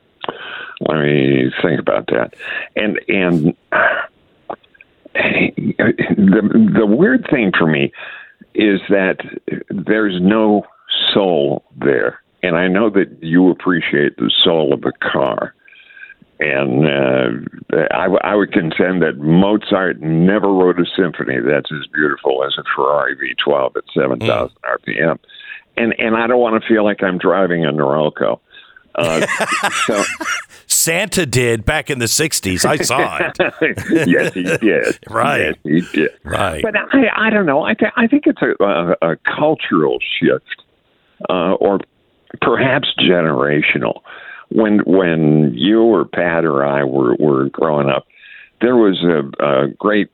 Let 0.81 0.99
me 1.01 1.51
think 1.61 1.79
about 1.79 2.07
that. 2.07 2.35
And 2.75 2.99
and 3.09 3.53
the 5.13 6.71
the 6.77 6.85
weird 6.85 7.27
thing 7.29 7.51
for 7.57 7.67
me 7.67 7.91
is 8.55 8.79
that 8.89 9.17
there's 9.69 10.19
no 10.21 10.63
soul 11.13 11.63
there, 11.77 12.21
and 12.43 12.55
I 12.55 12.67
know 12.67 12.89
that 12.89 13.21
you 13.21 13.49
appreciate 13.49 14.17
the 14.17 14.31
soul 14.43 14.73
of 14.73 14.83
a 14.85 14.91
car. 15.11 15.53
And 16.41 16.85
uh, 16.85 17.77
I, 17.91 18.03
w- 18.03 18.19
I 18.23 18.33
would 18.33 18.53
contend 18.53 19.01
that 19.01 19.17
Mozart 19.17 19.99
never 19.99 20.47
wrote 20.47 20.79
a 20.79 20.85
symphony 20.95 21.35
that's 21.41 21.69
as 21.69 21.85
beautiful 21.93 22.45
as 22.45 22.55
a 22.57 22.63
Ferrari 22.75 23.15
V12 23.17 23.75
at 23.75 23.83
7,000 23.93 24.55
RPM. 24.63 25.19
And 25.75 25.93
and 25.99 26.15
I 26.15 26.27
don't 26.27 26.39
want 26.39 26.61
to 26.61 26.67
feel 26.67 26.83
like 26.85 27.03
I'm 27.03 27.17
driving 27.17 27.65
a 27.65 27.71
Norelco. 27.73 28.39
Uh, 28.95 29.25
so 29.85 30.03
Santa 30.67 31.25
did 31.25 31.63
back 31.65 31.89
in 31.89 31.99
the 31.99 32.05
'60s. 32.05 32.65
I 32.65 32.77
saw 32.77 33.17
it. 33.17 34.07
yes, 34.07 34.33
he 34.33 34.43
did. 34.43 34.99
Right. 35.09 35.55
Yes, 35.63 35.85
he 35.93 35.99
did. 35.99 36.11
Right. 36.23 36.61
But 36.61 36.75
I, 36.75 37.27
I 37.27 37.29
don't 37.29 37.45
know. 37.45 37.63
I, 37.63 37.73
th- 37.75 37.91
I 37.95 38.07
think 38.07 38.23
it's 38.27 38.41
a, 38.41 38.61
a, 38.63 39.11
a 39.11 39.15
cultural 39.17 39.99
shift, 40.19 40.63
uh, 41.29 41.53
or 41.53 41.79
perhaps 42.41 42.93
generational. 42.99 44.01
When 44.49 44.79
when 44.79 45.53
you 45.53 45.81
or 45.81 46.05
Pat 46.05 46.43
or 46.45 46.65
I 46.65 46.83
were 46.83 47.15
were 47.15 47.49
growing 47.49 47.89
up, 47.89 48.07
there 48.61 48.75
was 48.75 49.03
a, 49.03 49.45
a 49.45 49.67
great 49.77 50.09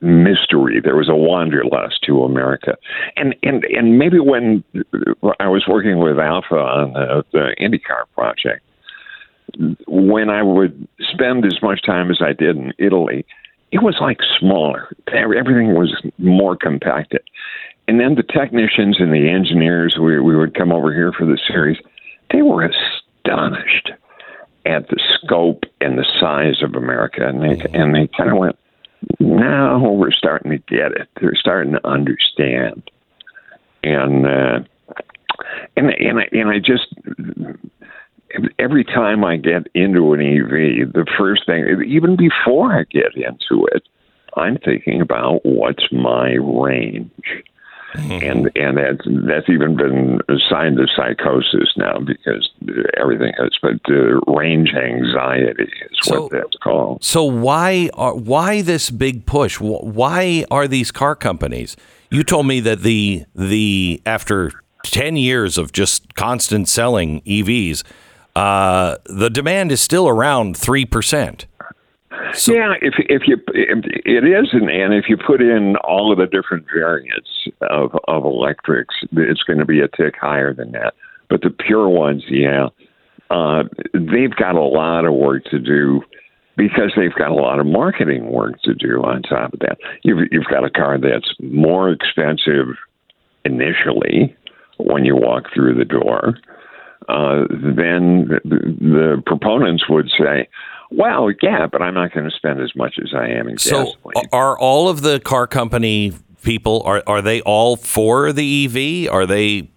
mystery. 0.00 0.80
There 0.80 0.96
was 0.96 1.08
a 1.08 1.14
wanderlust 1.14 2.02
to 2.06 2.24
America, 2.24 2.76
and 3.16 3.34
and 3.42 3.64
and 3.64 3.98
maybe 3.98 4.18
when 4.18 4.64
I 5.38 5.48
was 5.48 5.64
working 5.68 5.98
with 5.98 6.18
Alfa 6.18 6.56
on 6.56 6.92
the, 6.92 7.24
the 7.32 7.56
IndyCar 7.60 8.04
project, 8.14 8.62
when 9.86 10.28
I 10.28 10.42
would 10.42 10.88
spend 11.12 11.44
as 11.46 11.62
much 11.62 11.82
time 11.84 12.10
as 12.10 12.18
I 12.20 12.32
did 12.32 12.56
in 12.56 12.72
Italy, 12.78 13.24
it 13.72 13.82
was 13.82 13.96
like 14.00 14.18
smaller. 14.38 14.88
Everything 15.12 15.74
was 15.74 15.94
more 16.18 16.56
compacted. 16.56 17.22
And 17.88 17.98
then 17.98 18.14
the 18.14 18.22
technicians 18.22 19.00
and 19.00 19.12
the 19.12 19.28
engineers, 19.28 19.96
we, 20.00 20.20
we 20.20 20.36
would 20.36 20.54
come 20.54 20.72
over 20.72 20.92
here 20.92 21.12
for 21.12 21.26
the 21.26 21.38
series, 21.48 21.78
they 22.32 22.42
were 22.42 22.64
astonished 22.64 23.90
at 24.66 24.88
the 24.88 25.00
scope 25.14 25.64
and 25.80 25.98
the 25.98 26.06
size 26.20 26.62
of 26.62 26.74
America. 26.74 27.26
And 27.26 27.42
they, 27.42 27.60
and 27.72 27.94
they 27.94 28.08
kind 28.16 28.30
of 28.30 28.38
went, 28.38 28.56
now 29.18 29.90
we're 29.90 30.12
starting 30.12 30.52
to 30.52 30.58
get 30.58 30.92
it. 30.92 31.08
They're 31.20 31.34
starting 31.34 31.72
to 31.72 31.86
understand. 31.86 32.88
And, 33.82 34.26
uh, 34.26 34.60
and, 35.76 35.90
and, 35.90 36.20
I, 36.20 36.28
and 36.32 36.50
I 36.50 36.58
just, 36.58 36.86
every 38.58 38.84
time 38.84 39.24
I 39.24 39.36
get 39.36 39.66
into 39.74 40.12
an 40.12 40.20
EV, 40.20 40.92
the 40.92 41.06
first 41.18 41.46
thing, 41.46 41.82
even 41.86 42.16
before 42.16 42.72
I 42.72 42.84
get 42.84 43.14
into 43.16 43.66
it, 43.72 43.82
I'm 44.36 44.58
thinking 44.58 45.00
about 45.00 45.44
what's 45.44 45.90
my 45.90 46.34
range. 46.34 47.10
And 47.94 48.50
and 48.54 48.76
that's 48.76 49.04
that's 49.26 49.48
even 49.48 49.76
been 49.76 50.20
assigned 50.28 50.76
to 50.76 50.86
psychosis 50.96 51.72
now 51.76 51.98
because 51.98 52.48
everything 52.96 53.32
has. 53.38 53.50
But 53.60 53.80
uh, 53.90 54.20
range 54.32 54.70
anxiety 54.74 55.64
is 55.64 55.98
So- 56.02 56.22
what 56.22 56.32
that's 56.32 56.56
called. 56.62 57.02
So 57.02 57.24
why 57.24 57.90
are 57.94 58.14
why 58.14 58.62
this 58.62 58.90
big 58.90 59.26
push? 59.26 59.58
Why 59.60 60.44
are 60.50 60.68
these 60.68 60.90
car 60.90 61.16
companies? 61.16 61.76
You 62.10 62.22
told 62.24 62.46
me 62.46 62.60
that 62.60 62.82
the 62.82 63.24
the 63.34 64.00
after 64.06 64.52
ten 64.84 65.16
years 65.16 65.58
of 65.58 65.72
just 65.72 66.14
constant 66.14 66.68
selling 66.68 67.20
EVs, 67.22 67.82
uh, 68.36 68.96
the 69.06 69.30
demand 69.30 69.72
is 69.72 69.80
still 69.80 70.08
around 70.08 70.56
three 70.56 70.84
percent. 70.84 71.46
Yeah, 72.46 72.74
if 72.80 72.94
if 72.98 73.22
you 73.26 73.36
if 73.48 73.84
it 74.04 74.24
is, 74.24 74.48
and, 74.52 74.70
and 74.70 74.94
if 74.94 75.04
you 75.08 75.16
put 75.16 75.40
in 75.40 75.76
all 75.84 76.12
of 76.12 76.18
the 76.18 76.26
different 76.26 76.66
variants 76.72 77.48
of 77.62 77.90
of 78.08 78.24
electrics, 78.24 78.94
it's 79.12 79.42
going 79.42 79.58
to 79.58 79.64
be 79.64 79.80
a 79.80 79.88
tick 79.88 80.14
higher 80.20 80.54
than 80.54 80.72
that. 80.72 80.94
But 81.28 81.42
the 81.42 81.50
pure 81.50 81.88
ones, 81.88 82.24
yeah, 82.28 82.68
uh, 83.30 83.64
they've 83.94 84.34
got 84.34 84.54
a 84.56 84.62
lot 84.62 85.04
of 85.04 85.14
work 85.14 85.44
to 85.50 85.58
do 85.58 86.02
because 86.56 86.92
they've 86.96 87.14
got 87.14 87.30
a 87.30 87.34
lot 87.34 87.60
of 87.60 87.66
marketing 87.66 88.30
work 88.30 88.60
to 88.62 88.74
do 88.74 89.02
on 89.02 89.22
top 89.22 89.52
of 89.54 89.60
that. 89.60 89.78
You've 90.02 90.28
you've 90.30 90.50
got 90.50 90.64
a 90.64 90.70
car 90.70 90.98
that's 90.98 91.32
more 91.40 91.90
expensive 91.90 92.76
initially 93.44 94.36
when 94.78 95.04
you 95.04 95.16
walk 95.16 95.44
through 95.54 95.74
the 95.74 95.84
door. 95.84 96.38
Uh, 97.08 97.46
then 97.50 98.28
the, 98.44 98.60
the 98.78 99.22
proponents 99.26 99.88
would 99.88 100.08
say, 100.18 100.48
"Well, 100.90 101.30
yeah, 101.42 101.66
but 101.66 101.82
I'm 101.82 101.94
not 101.94 102.12
going 102.12 102.28
to 102.28 102.34
spend 102.34 102.60
as 102.60 102.74
much 102.74 102.98
as 103.02 103.12
I 103.14 103.28
am 103.28 103.48
in 103.48 103.58
So 103.58 103.84
gasoline." 103.84 104.28
are 104.32 104.58
all 104.58 104.88
of 104.88 105.02
the 105.02 105.20
car 105.20 105.46
company 105.46 106.12
people 106.42 106.82
are 106.84 107.02
are 107.06 107.22
they 107.22 107.40
all 107.42 107.76
for 107.76 108.32
the 108.32 108.64
EV? 109.06 109.12
Are 109.12 109.26
they 109.26 109.70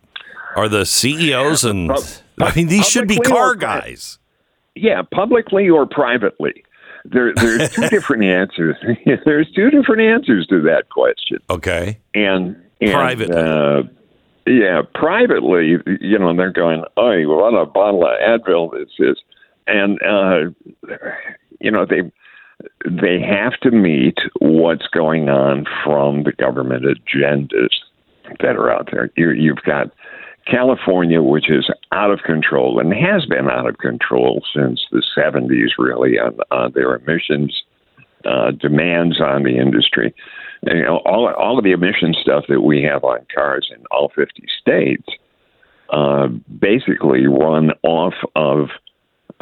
are 0.56 0.70
the 0.70 0.86
CEOs 0.86 1.64
and 1.64 1.92
I 2.40 2.56
mean 2.56 2.68
these 2.68 2.88
should 2.88 3.08
be 3.08 3.18
car 3.18 3.56
guys. 3.56 4.20
Yeah, 4.76 5.04
publicly 5.14 5.70
or 5.70 5.86
privately. 5.86 6.64
There, 7.06 7.34
there's 7.36 7.70
two 7.72 7.88
different 7.90 8.24
answers. 8.24 8.76
there's 9.26 9.52
two 9.52 9.70
different 9.70 10.02
answers 10.02 10.48
to 10.48 10.62
that 10.62 10.90
question. 10.90 11.40
Okay. 11.50 12.00
And, 12.16 12.56
and 12.82 12.92
Privately. 12.92 13.36
uh, 13.36 13.84
yeah, 14.48 14.82
privately, 14.96 15.78
you 16.02 16.20
know, 16.20 16.36
they're 16.36 16.52
going, 16.52 16.84
"Oh, 16.98 17.22
what 17.28 17.54
a 17.54 17.66
bottle 17.66 18.06
of 18.06 18.20
Advil 18.20 18.72
this 18.72 18.90
is," 19.00 19.18
and 19.68 20.00
uh, 20.02 20.52
you 21.60 21.72
know 21.72 21.86
they 21.86 22.12
they 22.86 23.20
have 23.20 23.60
to 23.62 23.72
meet 23.72 24.18
what's 24.40 24.88
going 24.88 25.30
on 25.30 25.66
from 25.84 26.24
the 26.24 26.32
government 26.32 26.84
agendas 26.86 27.70
that 28.40 28.56
are 28.56 28.72
out 28.72 28.90
there. 28.92 29.10
You, 29.16 29.32
you've 29.32 29.64
got 29.66 29.92
California, 30.50 31.22
which 31.22 31.50
is 31.50 31.70
out 31.92 32.12
of 32.12 32.20
control 32.24 32.80
and 32.80 32.94
has 32.94 33.26
been 33.26 33.50
out 33.50 33.68
of 33.68 33.78
control 33.78 34.44
since 34.54 34.82
the 34.92 35.04
70s, 35.18 35.70
really, 35.78 36.20
on, 36.20 36.38
on 36.52 36.72
their 36.74 36.96
emissions 36.96 37.64
uh, 38.26 38.52
demands 38.52 39.20
on 39.22 39.44
the 39.44 39.58
industry. 39.58 40.14
And, 40.64 40.80
you 40.80 40.86
know, 40.86 40.98
all, 41.06 41.32
all 41.34 41.58
of 41.58 41.64
the 41.64 41.72
emission 41.72 42.14
stuff 42.22 42.46
that 42.50 42.62
we 42.62 42.84
have 42.84 43.04
on 43.04 43.26
cars 43.34 43.70
in 43.76 43.84
all 43.92 44.12
50 44.16 44.44
states 44.62 45.08
uh, 45.90 46.28
basically 46.60 47.28
run 47.28 47.72
off 47.84 48.14
of 48.36 48.70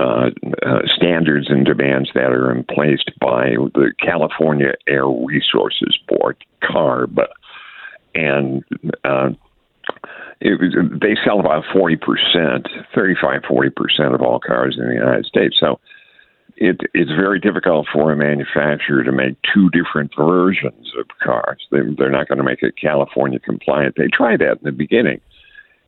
uh, 0.02 0.30
uh, 0.66 0.80
standards 0.96 1.48
and 1.50 1.64
demands 1.64 2.10
that 2.16 2.32
are 2.32 2.52
in 2.52 2.64
place 2.64 3.04
by 3.20 3.52
the 3.76 3.94
California 4.00 4.74
Air 4.88 5.08
Resources 5.08 5.98
Board, 6.08 6.44
CARB, 6.64 7.20
and 8.16 8.64
uh, 9.04 9.30
it 10.40 10.60
was, 10.60 10.76
they 11.00 11.16
sell 11.24 11.40
about 11.40 11.64
40%, 11.66 12.00
35, 12.96 13.42
40% 13.44 14.16
of 14.16 14.22
all 14.22 14.40
cars 14.40 14.76
in 14.80 14.88
the 14.88 14.96
United 14.96 15.26
States. 15.26 15.58
So 15.60 15.80
it, 16.58 16.82
it's 16.96 17.12
very 17.12 17.40
difficult 17.40 17.86
for 17.94 18.12
a 18.12 18.16
manufacturer 18.16 19.04
to 19.04 19.12
make 19.12 19.36
two 19.54 19.70
different 19.70 20.12
versions 20.18 20.92
of 21.00 21.06
cars. 21.24 21.60
They, 21.72 21.82
they're 21.96 22.10
not 22.10 22.28
going 22.28 22.40
to 22.40 22.44
make 22.44 22.64
it 22.64 22.76
California 22.76 23.40
compliant. 23.40 23.96
They 23.98 24.08
tried 24.08 24.40
that 24.40 24.54
in 24.54 24.64
the 24.64 24.72
beginning, 24.72 25.22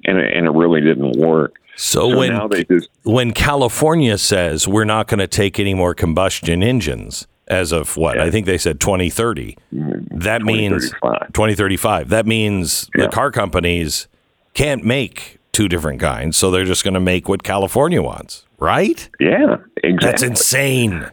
and 0.06 0.18
it, 0.18 0.36
and 0.36 0.46
it 0.48 0.52
really 0.52 0.82
didn't 0.82 1.18
work. 1.18 1.56
So, 1.76 2.10
So 2.10 2.18
when 2.18 2.34
now 2.34 2.48
they 2.48 2.64
just 2.66 2.90
when 3.04 3.32
California 3.34 4.18
says 4.18 4.68
we're 4.68 4.84
not 4.86 5.08
going 5.08 5.20
to 5.20 5.28
take 5.28 5.60
any 5.60 5.74
more 5.74 5.96
combustion 5.96 6.62
engines 6.62 7.28
as 7.48 7.72
of 7.72 7.98
what 7.98 8.20
I 8.20 8.30
think 8.32 8.46
they 8.46 8.58
said 8.58 8.80
2030, 8.80 9.58
mm-hmm. 9.74 10.18
that 10.20 10.44
means 10.44 10.92
2035. 10.92 11.34
2035. 11.34 12.10
That 12.10 12.26
means 12.26 12.90
Yeah. 12.96 13.06
the 13.06 13.10
car 13.12 13.32
companies 13.32 14.08
can't 14.54 14.84
make 14.84 15.40
two 15.52 15.68
different 15.68 16.00
kinds, 16.00 16.38
so 16.38 16.52
they're 16.52 16.64
just 16.64 16.84
going 16.84 16.94
to 16.94 17.00
make 17.00 17.28
what 17.28 17.44
California 17.44 18.02
wants, 18.02 18.46
right? 18.60 19.10
yeah, 19.20 19.58
exactly. 19.84 19.98
That's 20.02 20.24
insane. 20.24 21.10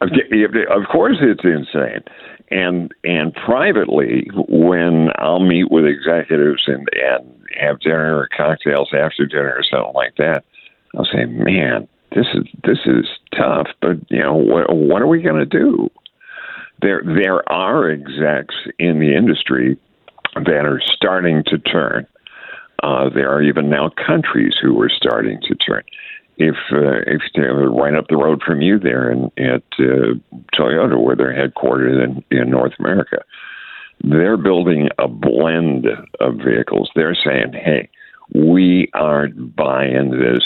Of 0.00 0.88
course, 0.92 1.16
it's 1.20 1.44
insane. 1.44 2.02
And 2.50 2.92
and 3.02 3.34
privately, 3.34 4.30
when 4.48 5.10
I'll 5.16 5.40
meet 5.40 5.70
with 5.70 5.84
executives 5.84 6.62
and 6.66 6.88
and 6.92 7.32
have 7.60 7.80
dinner 7.80 8.16
or 8.16 8.28
cocktails 8.36 8.90
after 8.92 9.26
dinner 9.26 9.54
or 9.56 9.64
something 9.68 9.94
like 9.94 10.14
that, 10.16 10.44
I'll 10.96 11.06
say, 11.06 11.24
"Man, 11.24 11.88
this 12.14 12.26
is 12.34 12.44
this 12.62 12.78
is 12.86 13.06
tough, 13.36 13.68
but 13.80 13.96
you 14.10 14.20
know 14.22 14.34
what? 14.34 14.74
What 14.74 15.02
are 15.02 15.08
we 15.08 15.22
going 15.22 15.40
to 15.40 15.46
do?" 15.46 15.90
There 16.82 17.02
there 17.04 17.50
are 17.50 17.90
execs 17.90 18.54
in 18.78 19.00
the 19.00 19.14
industry 19.16 19.76
that 20.36 20.66
are 20.66 20.80
starting 20.94 21.42
to 21.48 21.58
turn. 21.58 22.06
Uh, 22.82 23.08
there 23.08 23.30
are 23.32 23.42
even 23.42 23.70
now 23.70 23.90
countries 24.06 24.54
who 24.60 24.80
are 24.80 24.90
starting 24.90 25.40
to 25.42 25.54
turn. 25.56 25.82
If 26.36 26.56
uh, 26.70 27.00
if 27.06 27.22
they're 27.34 27.70
right 27.70 27.94
up 27.94 28.08
the 28.08 28.16
road 28.16 28.42
from 28.42 28.60
you 28.60 28.78
there 28.78 29.10
in, 29.10 29.24
at 29.38 29.62
uh, 29.78 30.14
Toyota, 30.54 31.02
where 31.02 31.16
they're 31.16 31.32
headquartered 31.32 32.04
in, 32.04 32.24
in 32.36 32.50
North 32.50 32.74
America, 32.78 33.22
they're 34.04 34.36
building 34.36 34.88
a 34.98 35.08
blend 35.08 35.86
of 36.20 36.34
vehicles. 36.36 36.90
They're 36.94 37.16
saying, 37.16 37.54
"Hey, 37.54 37.88
we 38.34 38.90
aren't 38.92 39.56
buying 39.56 40.10
this 40.10 40.44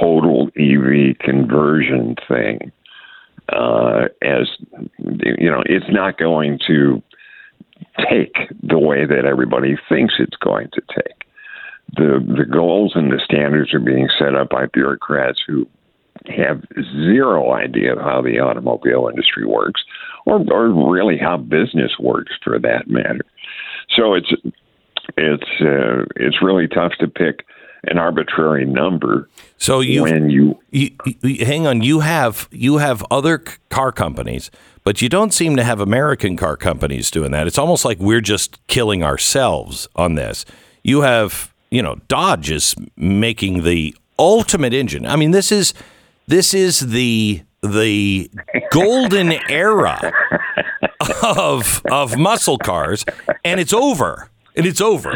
total 0.00 0.50
EV 0.56 1.18
conversion 1.18 2.14
thing." 2.28 2.70
Uh, 3.48 4.08
as 4.22 4.48
you 4.98 5.50
know, 5.50 5.62
it's 5.66 5.90
not 5.90 6.18
going 6.18 6.60
to 6.68 7.02
take 8.08 8.36
the 8.62 8.78
way 8.78 9.04
that 9.06 9.24
everybody 9.24 9.76
thinks 9.88 10.14
it's 10.18 10.36
going 10.36 10.68
to 10.74 10.82
take. 10.94 11.17
The 11.96 12.24
the 12.38 12.44
goals 12.44 12.92
and 12.94 13.10
the 13.10 13.20
standards 13.24 13.72
are 13.74 13.80
being 13.80 14.08
set 14.18 14.34
up 14.34 14.50
by 14.50 14.66
bureaucrats 14.66 15.40
who 15.46 15.66
have 16.26 16.62
zero 16.76 17.52
idea 17.52 17.92
of 17.94 17.98
how 18.00 18.20
the 18.20 18.38
automobile 18.40 19.08
industry 19.08 19.46
works, 19.46 19.82
or 20.26 20.44
or 20.52 20.68
really 20.90 21.16
how 21.16 21.36
business 21.38 21.92
works 21.98 22.32
for 22.44 22.58
that 22.58 22.88
matter. 22.88 23.24
So 23.96 24.14
it's 24.14 24.32
it's 25.16 25.60
uh, 25.60 26.04
it's 26.16 26.42
really 26.42 26.68
tough 26.68 26.92
to 27.00 27.08
pick 27.08 27.44
an 27.84 27.96
arbitrary 27.96 28.64
number 28.64 29.28
So 29.56 29.80
you 29.80 30.02
when 30.02 30.30
you 30.30 30.58
you, 30.70 30.90
you, 31.22 31.46
hang 31.46 31.66
on. 31.66 31.82
You 31.82 32.00
have 32.00 32.48
you 32.50 32.78
have 32.78 33.04
other 33.10 33.42
c- 33.46 33.54
car 33.70 33.92
companies, 33.92 34.50
but 34.84 35.00
you 35.00 35.08
don't 35.08 35.32
seem 35.32 35.56
to 35.56 35.64
have 35.64 35.80
American 35.80 36.36
car 36.36 36.56
companies 36.56 37.10
doing 37.10 37.30
that. 37.32 37.46
It's 37.46 37.58
almost 37.58 37.84
like 37.84 37.98
we're 37.98 38.20
just 38.20 38.64
killing 38.66 39.02
ourselves 39.02 39.88
on 39.94 40.14
this. 40.16 40.44
You 40.82 41.02
have, 41.02 41.54
you 41.70 41.82
know, 41.82 41.96
Dodge 42.08 42.50
is 42.50 42.74
making 42.96 43.62
the 43.62 43.94
ultimate 44.18 44.72
engine. 44.72 45.06
I 45.06 45.16
mean, 45.16 45.30
this 45.30 45.52
is 45.52 45.74
this 46.26 46.54
is 46.54 46.80
the 46.80 47.42
the 47.62 48.30
golden 48.70 49.32
era 49.48 50.12
of 51.22 51.82
of 51.90 52.16
muscle 52.16 52.58
cars, 52.58 53.04
and 53.44 53.60
it's 53.60 53.72
over. 53.72 54.28
And 54.56 54.66
it's 54.66 54.80
over. 54.80 55.12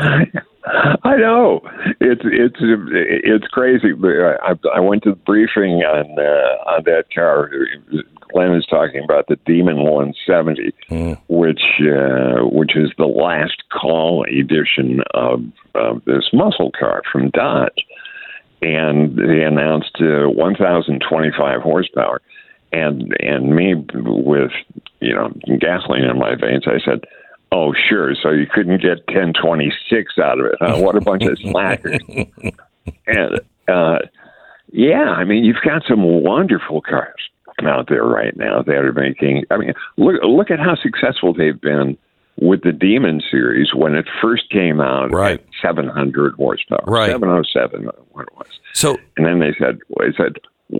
I 1.04 1.16
know 1.16 1.60
it's 2.00 2.22
it's 2.24 2.56
it's 2.60 3.46
crazy. 3.48 3.92
But 3.92 4.10
I, 4.42 4.54
I 4.74 4.80
went 4.80 5.04
to 5.04 5.10
the 5.10 5.16
briefing 5.16 5.82
on 5.82 6.18
uh, 6.18 6.70
on 6.70 6.84
that 6.84 7.04
car. 7.14 7.50
Glenn 8.32 8.54
is 8.54 8.66
talking 8.66 9.04
about 9.04 9.26
the 9.28 9.36
Demon 9.44 9.82
170, 9.84 10.72
which 11.28 11.62
uh, 11.80 12.44
which 12.46 12.76
is 12.76 12.90
the 12.98 13.06
last 13.06 13.62
call 13.70 14.24
edition 14.24 15.02
of, 15.14 15.44
of 15.74 16.04
this 16.06 16.30
muscle 16.32 16.72
car 16.78 17.02
from 17.12 17.30
Dodge, 17.30 17.84
and 18.62 19.16
they 19.16 19.42
announced 19.42 19.96
uh, 20.00 20.28
1,025 20.30 21.60
horsepower. 21.60 22.20
And 22.72 23.14
and 23.20 23.54
me 23.54 23.74
with 23.74 24.50
you 25.00 25.14
know 25.14 25.28
gasoline 25.60 26.04
in 26.04 26.18
my 26.18 26.34
veins, 26.34 26.64
I 26.66 26.78
said. 26.82 27.04
Oh, 27.52 27.74
sure. 27.88 28.14
So 28.20 28.30
you 28.30 28.46
couldn't 28.46 28.80
get 28.80 29.06
1026 29.08 30.18
out 30.18 30.40
of 30.40 30.46
it. 30.46 30.54
Huh? 30.58 30.78
What 30.78 30.96
a 30.96 31.00
bunch 31.00 31.24
of 31.24 31.38
slackers. 31.38 32.00
and 33.06 33.40
uh, 33.68 33.98
yeah, 34.72 35.14
I 35.16 35.24
mean, 35.24 35.44
you've 35.44 35.62
got 35.64 35.82
some 35.86 36.02
wonderful 36.02 36.80
cars 36.80 37.20
out 37.62 37.88
there 37.88 38.04
right 38.04 38.36
now 38.36 38.62
that 38.62 38.74
are 38.76 38.92
making. 38.92 39.44
I 39.50 39.56
mean, 39.58 39.74
look 39.96 40.16
look 40.22 40.50
at 40.50 40.58
how 40.58 40.74
successful 40.74 41.34
they've 41.34 41.60
been 41.60 41.96
with 42.40 42.62
the 42.62 42.72
Demon 42.72 43.22
series 43.30 43.74
when 43.74 43.94
it 43.94 44.06
first 44.20 44.48
came 44.50 44.80
out. 44.80 45.12
Right. 45.12 45.38
at 45.38 45.46
700 45.62 46.34
horsepower. 46.34 46.84
Right. 46.86 47.10
707, 47.10 47.84
what 48.12 48.22
it 48.22 48.34
was. 48.34 48.46
So 48.72 48.96
And 49.16 49.26
then 49.26 49.38
they 49.38 49.54
said, 49.58 49.78
they 49.98 50.12
said, 50.16 50.36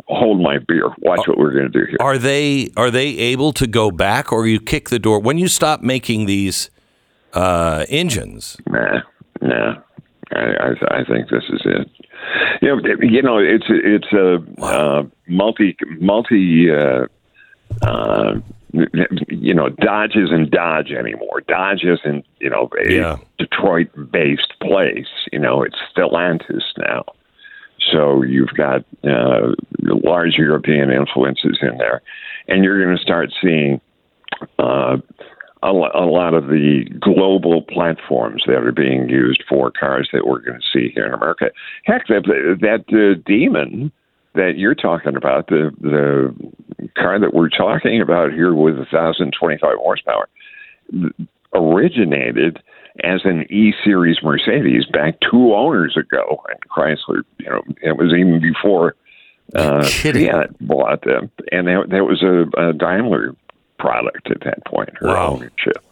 hold 0.07 0.41
my 0.41 0.59
beer. 0.59 0.89
Watch 0.99 1.27
what 1.27 1.39
we're 1.39 1.53
going 1.53 1.71
to 1.71 1.79
do 1.81 1.85
here. 1.87 1.97
are 2.01 2.19
they 2.19 2.71
are 2.77 2.91
they 2.91 3.09
able 3.19 3.53
to 3.55 3.67
go 3.67 3.91
back, 3.91 4.33
or 4.33 4.47
you 4.47 4.61
kick 4.61 4.89
the 4.89 4.99
door 4.99 5.21
when 5.21 5.39
you 5.39 5.49
stop 5.49 5.83
making 5.83 6.27
these 6.27 6.71
uh, 7.33 7.85
engines? 7.89 8.57
Nah, 8.69 9.01
nah. 9.41 9.75
I, 10.35 10.41
I, 10.41 11.01
I 11.01 11.05
think 11.05 11.29
this 11.29 11.45
is 11.51 11.61
it. 11.65 11.91
You 12.63 12.69
know, 12.77 12.83
you 13.01 13.23
know, 13.23 13.39
it's 13.39 13.67
it's 13.69 14.13
a 14.13 14.37
uh, 14.63 15.03
multi 15.29 15.77
multi. 16.01 16.71
Uh, 16.71 17.07
uh, 17.83 18.35
you 19.29 19.53
know, 19.53 19.69
Dodge 19.69 20.17
isn't 20.17 20.51
Dodge 20.51 20.93
anymore. 20.93 21.43
Dodge 21.47 21.85
isn't 21.85 22.25
you 22.41 22.49
know 22.49 22.71
a 22.83 22.91
Yeah. 22.91 23.17
Detroit-based 23.39 24.55
place. 24.63 25.07
You 25.33 25.41
know, 25.41 25.63
it's 25.63 25.77
Stellantis 25.95 26.63
now. 26.79 27.05
So 27.91 28.23
you've 28.23 28.55
got 28.57 28.85
uh, 29.05 29.53
large 29.81 30.35
European 30.37 30.91
influences 30.91 31.59
in 31.63 31.79
there, 31.79 32.03
and 32.49 32.65
you're 32.65 32.83
going 32.83 32.97
to 32.97 33.03
start 33.03 33.31
seeing 33.41 33.81
uh, 34.59 34.97
a, 35.63 35.71
a 35.71 36.07
lot 36.07 36.35
of 36.35 36.49
the 36.49 36.85
global 37.01 37.63
platforms 37.63 38.43
that 38.47 38.57
are 38.65 38.73
being 38.73 39.09
used 39.09 39.43
for 39.49 39.71
cars 39.71 40.09
that 40.13 40.27
we're 40.27 40.41
going 40.41 40.61
to 40.61 40.67
see 40.73 40.91
here 40.95 41.07
in 41.07 41.15
America. 41.15 41.51
Heck, 41.85 42.07
that 42.09 42.25
that 42.61 42.85
uh, 42.93 43.21
demon 43.27 43.93
that 44.35 44.57
you're 44.57 44.75
talking 44.75 45.17
about, 45.17 45.49
the 45.49 45.71
the 45.81 46.35
car 46.97 47.19
that 47.19 47.35
we're 47.35 47.49
talking 47.49 48.01
about 48.01 48.33
here 48.33 48.55
with 48.55 48.77
1,025 48.77 49.77
horsepower, 49.79 50.29
originated 51.55 52.61
as 53.05 53.21
an 53.25 53.47
E 53.51 53.73
Series 53.85 54.19
Mercedes 54.23 54.85
back 54.93 55.17
two 55.31 55.55
owners 55.55 55.97
ago, 55.97 56.43
and 56.51 56.59
Chrysler. 56.71 57.23
You 57.39 57.51
know, 57.51 57.63
it 57.83 57.97
was 57.97 58.13
even 58.13 58.41
before 58.41 58.95
uh. 59.55 59.85
Fiat 59.85 60.57
bought 60.67 61.03
them, 61.05 61.31
and 61.51 61.67
that, 61.67 61.87
that 61.91 62.05
was 62.05 62.23
a, 62.23 62.47
a 62.69 62.73
Daimler 62.73 63.35
product 63.79 64.31
at 64.31 64.41
that 64.45 64.65
point. 64.67 64.91
Her 64.99 65.09
Wow. 65.09 65.33
ownership. 65.35 65.85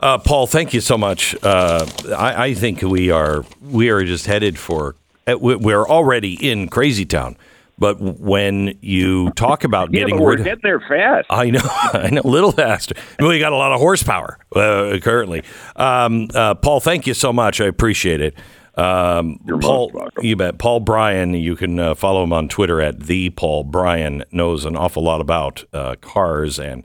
Uh, 0.00 0.18
Paul, 0.18 0.46
thank 0.48 0.74
you 0.74 0.80
so 0.80 0.98
much. 0.98 1.34
Uh, 1.44 1.86
I, 2.16 2.46
I 2.46 2.54
think 2.54 2.82
we 2.82 3.10
are 3.10 3.44
we 3.60 3.88
are 3.90 4.02
just 4.04 4.26
headed 4.26 4.58
for. 4.58 4.96
uh, 5.28 5.36
We're 5.38 5.86
already 5.86 6.34
in 6.50 6.68
Crazy 6.68 7.04
Town, 7.06 7.36
but 7.82 8.00
when 8.00 8.78
you 8.80 9.32
talk 9.32 9.64
about 9.64 9.92
Yeah, 9.92 10.04
getting 10.04 10.22
rid 10.22 10.38
of, 10.38 10.44
getting 10.44 10.60
there 10.62 10.78
fast. 10.78 11.26
I 11.30 11.50
know, 11.50 11.60
I 11.92 12.10
know, 12.12 12.22
a 12.24 12.28
little 12.28 12.52
faster. 12.52 12.94
We 13.18 13.40
got 13.40 13.52
a 13.52 13.56
lot 13.56 13.72
of 13.72 13.80
horsepower 13.80 14.38
uh, 14.54 14.98
currently. 15.02 15.42
Um, 15.74 16.28
uh, 16.32 16.54
Paul, 16.54 16.78
thank 16.78 17.08
you 17.08 17.14
so 17.14 17.32
much. 17.32 17.60
I 17.60 17.64
appreciate 17.64 18.20
it. 18.20 18.36
Um, 18.76 19.40
Paul, 19.60 19.90
you 20.20 20.36
bet. 20.36 20.58
Paul 20.58 20.78
Brian, 20.78 21.34
you 21.34 21.56
can 21.56 21.80
uh, 21.80 21.96
follow 21.96 22.22
him 22.22 22.32
on 22.32 22.48
Twitter 22.48 22.80
at 22.80 23.00
the 23.00 23.30
Paul 23.30 23.64
Brian. 23.64 24.22
Knows 24.30 24.64
an 24.64 24.76
awful 24.76 25.02
lot 25.02 25.20
about 25.20 25.64
uh, 25.72 25.96
cars, 26.00 26.60
and 26.60 26.84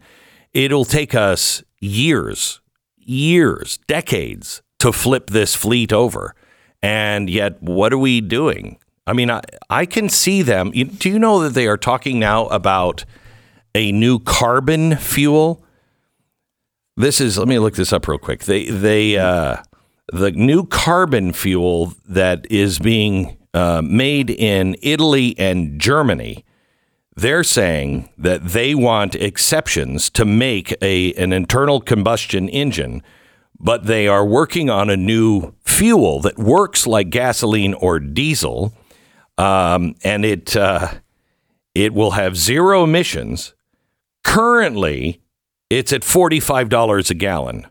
it'll 0.52 0.84
take 0.84 1.14
us 1.14 1.64
years, 1.80 2.60
years, 2.98 3.78
decades 3.86 4.64
to 4.80 4.92
flip 4.92 5.30
this 5.30 5.54
fleet 5.54 5.94
over. 5.94 6.34
And 6.82 7.30
yet, 7.30 7.62
what 7.62 7.94
are 7.94 8.00
we 8.00 8.20
doing? 8.20 8.80
I 9.08 9.14
mean, 9.14 9.32
I, 9.32 9.42
I 9.70 9.86
can 9.86 10.10
see 10.10 10.42
them. 10.42 10.72
Do 10.72 11.10
you 11.10 11.18
know 11.18 11.40
that 11.42 11.54
they 11.54 11.66
are 11.68 11.78
talking 11.78 12.20
now 12.20 12.48
about 12.48 13.06
a 13.74 13.92
new 13.94 14.20
carbon 14.20 14.98
fuel? 14.98 15.64
This 16.98 17.22
is. 17.22 17.38
Let 17.38 17.48
me 17.48 17.58
look 17.58 17.76
this 17.76 17.94
up 17.94 18.08
real 18.08 18.18
quick. 18.18 18.44
They 18.44 18.66
they 18.66 19.18
uh, 19.18 19.64
the 20.12 20.32
new 20.32 20.66
carbon 20.66 21.32
fuel 21.32 21.94
that 22.06 22.46
is 22.52 22.80
being 22.80 23.38
uh, 23.54 23.82
made 23.82 24.30
in 24.30 24.76
Italy 24.82 25.36
and 25.38 25.80
Germany. 25.80 26.44
They're 27.16 27.44
saying 27.44 28.10
that 28.18 28.46
they 28.46 28.76
want 28.76 29.16
exceptions 29.16 30.10
to 30.12 30.26
make 30.26 30.76
a 30.82 31.14
an 31.14 31.34
internal 31.34 31.80
combustion 31.82 32.50
engine, 32.50 33.02
but 33.60 33.86
they 33.86 34.08
are 34.08 34.26
working 34.26 34.70
on 34.70 34.90
a 34.90 34.98
new 34.98 35.54
fuel 35.64 36.20
that 36.22 36.38
works 36.38 36.86
like 36.86 37.10
gasoline 37.10 37.74
or 37.74 38.00
diesel, 38.00 38.74
um, 39.38 39.96
and 40.04 40.26
it 40.26 40.56
uh, 40.56 40.94
it 41.76 41.94
will 41.94 42.12
have 42.12 42.38
zero 42.38 42.84
emissions. 42.84 43.54
Currently, 44.24 45.22
it's 45.70 45.94
at 45.94 46.04
forty 46.04 46.40
five 46.40 46.70
dollars 46.70 47.10
a 47.10 47.16
gallon. 47.16 47.68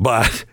but 0.00 0.44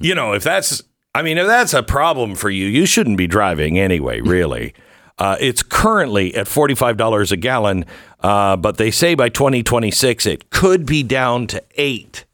you 0.00 0.14
know, 0.14 0.32
if 0.32 0.42
that's 0.42 0.82
I 1.14 1.22
mean, 1.22 1.38
if 1.38 1.46
that's 1.46 1.74
a 1.74 1.82
problem 1.82 2.34
for 2.34 2.50
you, 2.50 2.66
you 2.66 2.86
shouldn't 2.86 3.16
be 3.16 3.26
driving 3.26 3.78
anyway, 3.78 4.20
really. 4.20 4.74
Uh, 5.18 5.36
it's 5.38 5.62
currently 5.62 6.34
at 6.34 6.46
$45 6.46 7.30
a 7.30 7.36
gallon, 7.36 7.84
uh, 8.20 8.56
but 8.56 8.78
they 8.78 8.90
say 8.90 9.14
by 9.14 9.28
2026 9.28 10.24
it 10.24 10.48
could 10.48 10.86
be 10.86 11.02
down 11.02 11.46
to 11.48 11.62
eight, 11.74 12.24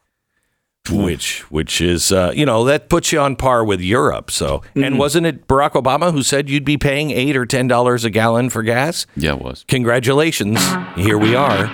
which 0.91 1.41
which 1.51 1.81
is 1.81 2.13
uh, 2.13 2.33
you 2.35 2.47
know 2.47 2.65
that 2.65 2.89
puts 2.89 3.13
you 3.13 3.21
on 3.21 3.37
par 3.37 3.65
with 3.65 3.81
Europe. 3.81 4.31
So, 4.31 4.63
and 4.75 4.99
wasn't 4.99 5.27
it 5.27 5.47
Barack 5.47 5.73
Obama 5.73 6.13
who 6.13 6.23
said 6.23 6.49
you'd 6.49 6.65
be 6.65 6.77
paying 6.77 7.11
eight 7.11 7.37
or 7.37 7.47
ten 7.47 7.69
dollars 7.69 8.05
a 8.05 8.11
gallon 8.11 8.51
for 8.51 8.63
gas? 8.63 9.07
Yeah, 9.17 9.35
it 9.35 9.43
was. 9.43 9.65
Congratulations, 9.69 10.59
here 10.97 11.19
we 11.19 11.35
are. 11.35 11.67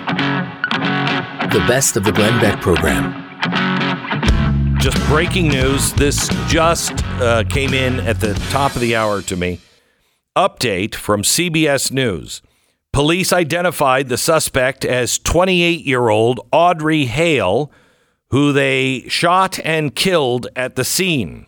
The 1.51 1.63
best 1.67 1.97
of 1.97 2.03
the 2.03 2.11
Glenn 2.11 2.39
Beck 2.41 2.61
program. 2.61 3.19
Just 4.79 4.97
breaking 5.07 5.47
news. 5.47 5.93
This 5.93 6.27
just 6.47 6.93
uh, 7.21 7.43
came 7.45 7.73
in 7.73 7.99
at 8.01 8.19
the 8.19 8.33
top 8.49 8.75
of 8.75 8.81
the 8.81 8.95
hour 8.95 9.21
to 9.21 9.35
me. 9.35 9.59
Update 10.35 10.95
from 10.95 11.21
CBS 11.21 11.91
News. 11.91 12.41
Police 12.91 13.31
identified 13.31 14.09
the 14.09 14.17
suspect 14.17 14.83
as 14.83 15.17
28 15.19 15.85
year 15.85 16.09
old 16.09 16.39
Audrey 16.51 17.05
Hale, 17.05 17.71
who 18.33 18.51
they 18.51 19.01
shot 19.07 19.59
and 19.63 19.93
killed 19.93 20.47
at 20.55 20.75
the 20.75 20.83
scene. 20.83 21.45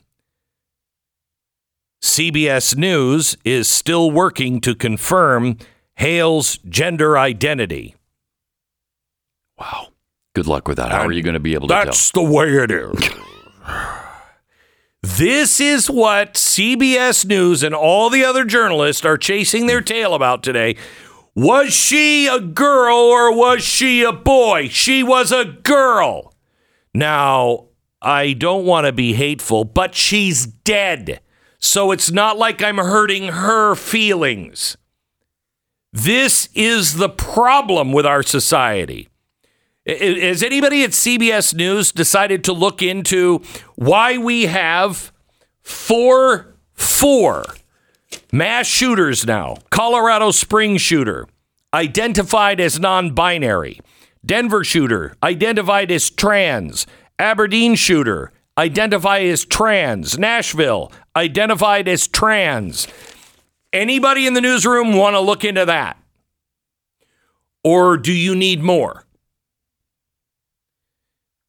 CBS 2.04 2.78
News 2.78 3.36
is 3.44 3.68
still 3.68 4.12
working 4.12 4.62
to 4.62 4.76
confirm 4.76 5.58
Hale's 5.96 6.60
gender 6.60 7.18
identity. 7.18 7.96
Wow. 9.58 9.88
Good 10.36 10.46
luck 10.46 10.68
with 10.68 10.78
that. 10.78 10.92
How 10.92 11.08
are 11.08 11.12
you 11.12 11.24
going 11.24 11.34
to 11.34 11.40
be 11.40 11.56
able 11.56 11.70
to 11.70 11.74
That's 11.74 12.12
the 12.12 12.22
way 12.22 12.50
it 12.50 12.70
is. 12.70 13.10
this 15.02 15.60
is 15.60 15.90
what 15.90 16.36
CBS 16.36 17.26
News 17.26 17.64
and 17.64 17.74
all 17.74 18.12
the 18.12 18.24
other 18.24 18.46
journalists 18.46 19.04
are 19.04 19.18
chasing 19.18 19.66
their 19.66 19.82
tail 19.82 20.14
about 20.14 20.44
today. 20.44 20.76
Was 21.34 21.74
she 21.74 22.28
a 22.28 22.40
girl 22.40 22.96
or 22.96 23.36
was 23.36 23.64
she 23.64 24.04
a 24.04 24.12
boy? 24.14 24.68
She 24.68 25.02
was 25.02 25.32
a 25.32 25.46
girl. 25.46 26.35
Now, 26.96 27.66
I 28.02 28.32
don't 28.32 28.66
want 28.66 28.86
to 28.86 28.94
be 28.94 29.14
hateful, 29.14 29.66
but 29.66 29.96
she's 29.96 30.46
dead. 30.46 31.20
So 31.60 31.92
it's 31.92 32.10
not 32.10 32.38
like 32.38 32.64
I'm 32.64 32.78
hurting 32.78 33.30
her 33.30 33.76
feelings. 33.76 34.78
This 35.92 36.48
is 36.54 36.96
the 36.96 37.10
problem 37.10 37.92
with 37.92 38.06
our 38.06 38.24
society. 38.24 39.10
Has 39.86 40.42
anybody 40.42 40.84
at 40.84 40.92
CBS 40.92 41.54
News 41.54 41.92
decided 41.92 42.46
to 42.46 42.54
look 42.54 42.82
into 42.82 43.42
why 43.76 44.18
we 44.18 44.44
have 44.44 45.12
four 45.62 46.56
four 46.74 47.44
mass 48.32 48.68
shooters 48.68 49.26
now? 49.26 49.58
Colorado 49.70 50.32
Springs 50.32 50.82
shooter 50.82 51.28
identified 51.74 52.62
as 52.62 52.80
non-binary. 52.80 53.82
Denver 54.26 54.64
shooter 54.64 55.16
identified 55.22 55.92
as 55.92 56.10
trans. 56.10 56.88
Aberdeen 57.20 57.76
shooter 57.76 58.32
identified 58.58 59.26
as 59.26 59.46
trans. 59.46 60.18
Nashville 60.18 60.92
identified 61.16 61.88
as 61.88 62.08
trans. 62.08 62.88
Anybody 63.72 64.26
in 64.26 64.34
the 64.34 64.42
newsroom 64.42 64.94
want 64.94 65.16
to 65.16 65.20
look 65.20 65.44
into 65.44 65.66
that? 65.66 65.98
Or 67.64 67.98
do 67.98 68.14
you 68.14 68.36
need 68.36 68.62
more? 68.62 69.06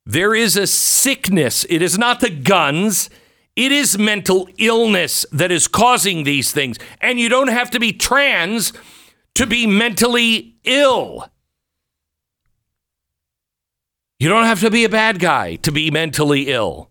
There 0.04 0.34
is 0.34 0.56
a 0.56 0.66
sickness. 0.66 1.66
It 1.68 1.82
is 1.82 1.98
not 1.98 2.20
the 2.20 2.30
guns. 2.30 3.10
It 3.54 3.72
is 3.72 3.98
mental 3.98 4.48
illness 4.58 5.26
that 5.32 5.50
is 5.50 5.66
causing 5.66 6.24
these 6.24 6.52
things. 6.52 6.78
And 7.00 7.18
you 7.18 7.28
don't 7.28 7.48
have 7.48 7.70
to 7.70 7.80
be 7.80 7.92
trans 7.92 8.72
to 9.34 9.46
be 9.46 9.66
mentally 9.66 10.56
ill. 10.64 11.28
You 14.18 14.28
don't 14.28 14.44
have 14.44 14.60
to 14.60 14.70
be 14.70 14.84
a 14.84 14.88
bad 14.88 15.18
guy 15.18 15.56
to 15.56 15.70
be 15.70 15.90
mentally 15.90 16.48
ill. 16.48 16.90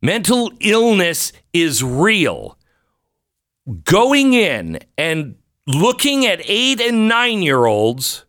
Mental 0.00 0.52
illness 0.60 1.32
is 1.52 1.82
real. 1.82 2.58
Going 3.84 4.34
in 4.34 4.78
and 4.96 5.36
looking 5.66 6.26
at 6.26 6.42
eight 6.44 6.80
and 6.80 7.08
nine 7.08 7.42
year 7.42 7.64
olds 7.64 8.24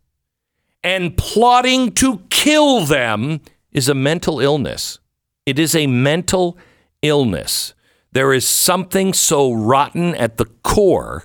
and 0.82 1.16
plotting 1.16 1.92
to 1.92 2.20
kill 2.30 2.84
them 2.84 3.40
is 3.72 3.88
a 3.88 3.94
mental 3.94 4.40
illness. 4.40 4.98
It 5.44 5.58
is 5.58 5.76
a 5.76 5.86
mental 5.86 6.56
illness. 7.02 7.74
There 8.12 8.32
is 8.32 8.48
something 8.48 9.12
so 9.12 9.52
rotten 9.52 10.14
at 10.14 10.38
the 10.38 10.46
core. 10.64 11.24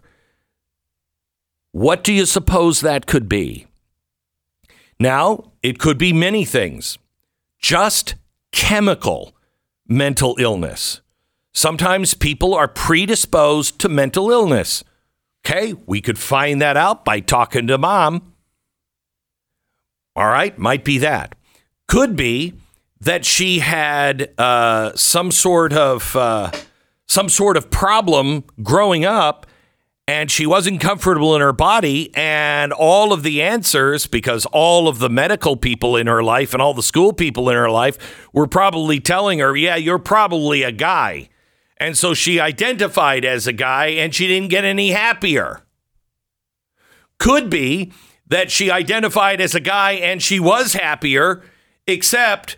What 1.72 2.04
do 2.04 2.12
you 2.12 2.26
suppose 2.26 2.82
that 2.82 3.08
could 3.08 3.30
be? 3.30 3.68
Now, 5.00 5.51
it 5.62 5.80
could 5.80 5.98
be 5.98 6.14
many 6.14 6.46
things, 6.46 6.98
just 7.60 8.16
chemical 8.52 9.36
mental 9.88 10.36
illness. 10.40 11.02
Sometimes 11.54 12.14
people 12.14 12.54
are 12.54 12.68
predisposed 12.68 13.80
to 13.80 13.90
mental 13.90 14.32
illness. 14.32 14.84
Okay, 15.46 15.74
we 15.86 16.02
could 16.02 16.18
find 16.18 16.62
that 16.62 16.78
out 16.78 17.04
by 17.04 17.20
talking 17.20 17.68
to 17.68 17.78
mom. 17.78 18.34
All 20.16 20.28
right, 20.28 20.58
might 20.58 20.84
be 20.84 20.98
that. 21.00 21.36
Could 21.88 22.16
be 22.16 22.54
that 23.00 23.26
she 23.26 23.60
had 23.60 24.32
uh, 24.38 24.92
some 24.96 25.32
sort 25.32 25.74
of 25.74 26.16
uh, 26.16 26.52
some 27.08 27.28
sort 27.28 27.58
of 27.58 27.70
problem 27.70 28.44
growing 28.64 29.04
up, 29.04 29.46
and 30.08 30.30
she 30.32 30.46
wasn't 30.46 30.82
comfortable 30.82 31.36
in 31.36 31.42
her 31.42 31.54
body, 31.54 32.14
and 32.16 32.74
all 32.74 33.14
of 33.14 33.24
the 33.24 33.42
answers, 33.42 34.08
because 34.08 34.46
all 34.48 34.88
of 34.88 35.00
the 35.00 35.10
medical 35.10 35.56
people 35.56 35.96
in 35.96 36.08
her 36.08 36.24
life 36.24 36.54
and 36.54 36.62
all 36.62 36.74
the 36.74 36.84
school 36.84 37.14
people 37.14 37.50
in 37.50 37.56
her 37.56 37.70
life 37.70 38.28
were 38.34 38.48
probably 38.48 39.00
telling 39.00 39.40
her, 39.40 39.56
"Yeah, 39.56 39.76
you're 39.76 40.00
probably 40.00 40.64
a 40.64 40.72
guy," 40.72 41.30
and 41.78 41.98
so 41.98 42.14
she 42.14 42.40
identified 42.40 43.24
as 43.24 43.48
a 43.48 43.54
guy, 43.54 43.88
and 43.88 44.14
she 44.14 44.28
didn't 44.28 44.50
get 44.50 44.66
any 44.66 44.92
happier. 44.92 45.62
Could 47.20 47.50
be 47.50 47.92
that 48.28 48.50
she 48.50 48.72
identified 48.72 49.40
as 49.42 49.54
a 49.54 49.60
guy 49.60 49.92
and 49.92 50.24
she 50.24 50.40
was 50.40 50.74
happier, 50.74 51.44
except 51.86 52.58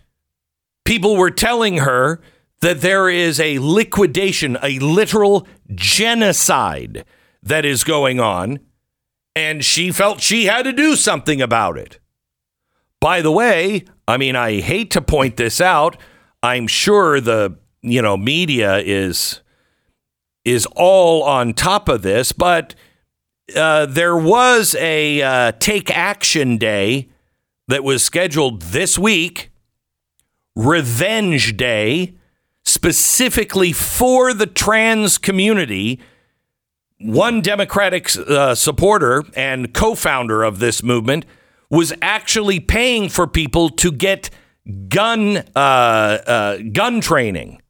people 0.85 1.17
were 1.17 1.31
telling 1.31 1.79
her 1.79 2.21
that 2.61 2.81
there 2.81 3.09
is 3.09 3.39
a 3.39 3.59
liquidation, 3.59 4.57
a 4.61 4.79
literal 4.79 5.47
genocide 5.73 7.03
that 7.43 7.65
is 7.65 7.83
going 7.83 8.19
on, 8.19 8.59
and 9.35 9.63
she 9.63 9.91
felt 9.91 10.21
she 10.21 10.45
had 10.45 10.63
to 10.63 10.73
do 10.73 10.95
something 10.95 11.41
about 11.41 11.77
it. 11.77 11.99
By 12.99 13.21
the 13.21 13.31
way, 13.31 13.85
I 14.07 14.17
mean, 14.17 14.35
I 14.35 14.61
hate 14.61 14.89
to 14.91 15.01
point 15.01 15.37
this 15.37 15.59
out. 15.59 15.97
I'm 16.41 16.67
sure 16.67 17.19
the, 17.19 17.57
you 17.81 18.01
know, 18.01 18.17
media 18.17 18.77
is 18.77 19.41
is 20.45 20.65
all 20.75 21.23
on 21.23 21.53
top 21.53 21.87
of 21.87 22.01
this, 22.01 22.33
but 22.33 22.75
uh, 23.55 23.85
there 23.85 24.17
was 24.17 24.75
a 24.75 25.21
uh, 25.21 25.51
take 25.53 25.89
action 25.91 26.57
day 26.57 27.09
that 27.67 27.83
was 27.83 28.03
scheduled 28.03 28.61
this 28.61 28.97
week, 28.99 29.51
Revenge 30.55 31.55
Day, 31.55 32.15
specifically 32.65 33.71
for 33.71 34.33
the 34.33 34.47
trans 34.47 35.17
community. 35.17 35.99
One 37.03 37.41
Democratic 37.41 38.15
uh, 38.17 38.55
supporter 38.55 39.23
and 39.35 39.73
co 39.73 39.93
founder 39.93 40.43
of 40.43 40.59
this 40.59 40.81
movement 40.81 41.25
was 41.69 41.91
actually 42.01 42.59
paying 42.59 43.09
for 43.09 43.27
people 43.27 43.69
to 43.69 43.91
get 43.91 44.29
gun, 44.87 45.37
uh, 45.55 45.59
uh, 45.59 46.57
gun 46.71 47.01
training 47.01 47.61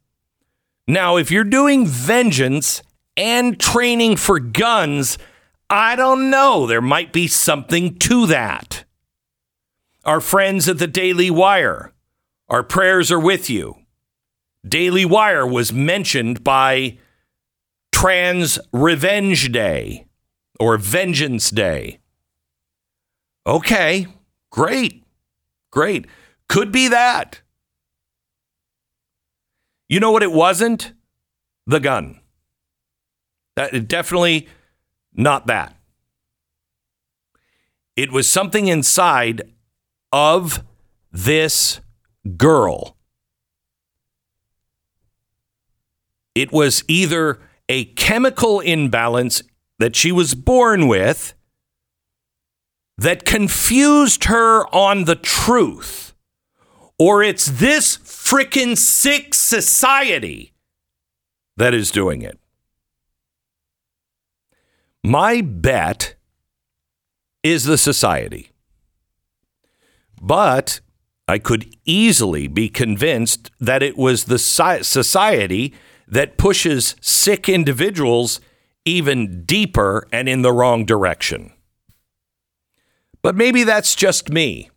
Now, 0.86 1.16
if 1.16 1.30
you're 1.30 1.44
doing 1.44 1.86
vengeance 1.86 2.82
and 3.16 3.58
training 3.58 4.16
for 4.16 4.38
guns, 4.38 5.18
I 5.70 5.96
don't 5.96 6.30
know. 6.30 6.66
There 6.66 6.82
might 6.82 7.12
be 7.12 7.26
something 7.26 7.98
to 8.00 8.26
that. 8.26 8.84
Our 10.04 10.20
friends 10.20 10.68
at 10.68 10.78
the 10.78 10.86
Daily 10.86 11.30
Wire, 11.30 11.92
our 12.48 12.62
prayers 12.62 13.10
are 13.10 13.18
with 13.20 13.48
you. 13.48 13.76
Daily 14.68 15.04
Wire 15.04 15.46
was 15.46 15.72
mentioned 15.72 16.44
by 16.44 16.98
Trans 18.04 18.58
Revenge 18.70 19.50
Day 19.50 20.08
or 20.60 20.76
Vengeance 20.76 21.48
Day. 21.48 22.00
Okay, 23.46 24.06
great, 24.50 25.04
great. 25.70 26.04
Could 26.46 26.70
be 26.70 26.88
that. 26.88 27.40
You 29.88 30.00
know 30.00 30.12
what 30.12 30.22
it 30.22 30.32
wasn't? 30.32 30.92
The 31.66 31.80
gun. 31.80 32.20
That 33.56 33.88
definitely 33.88 34.48
not 35.14 35.46
that. 35.46 35.74
It 37.96 38.12
was 38.12 38.28
something 38.30 38.68
inside 38.68 39.40
of 40.12 40.62
this 41.10 41.80
girl. 42.36 42.98
It 46.34 46.52
was 46.52 46.84
either 46.86 47.40
a 47.68 47.86
chemical 47.94 48.60
imbalance 48.60 49.42
that 49.78 49.96
she 49.96 50.12
was 50.12 50.34
born 50.34 50.86
with 50.86 51.34
that 52.96 53.24
confused 53.24 54.24
her 54.24 54.66
on 54.74 55.04
the 55.04 55.16
truth, 55.16 56.14
or 56.98 57.22
it's 57.22 57.46
this 57.46 57.98
frickin' 57.98 58.76
sick 58.76 59.34
society 59.34 60.52
that 61.56 61.74
is 61.74 61.90
doing 61.90 62.22
it. 62.22 62.38
My 65.02 65.40
bet 65.40 66.14
is 67.42 67.64
the 67.64 67.76
society. 67.76 68.50
But 70.20 70.80
I 71.28 71.38
could 71.38 71.74
easily 71.84 72.48
be 72.48 72.68
convinced 72.68 73.50
that 73.60 73.82
it 73.82 73.96
was 73.98 74.24
the 74.24 74.38
society 74.38 75.74
that 76.08 76.36
pushes 76.36 76.94
sick 77.00 77.48
individuals 77.48 78.40
even 78.84 79.44
deeper 79.44 80.06
and 80.12 80.28
in 80.28 80.42
the 80.42 80.52
wrong 80.52 80.84
direction. 80.84 81.52
But 83.22 83.34
maybe 83.34 83.64
that's 83.64 83.94
just 83.94 84.28
me. 84.28 84.70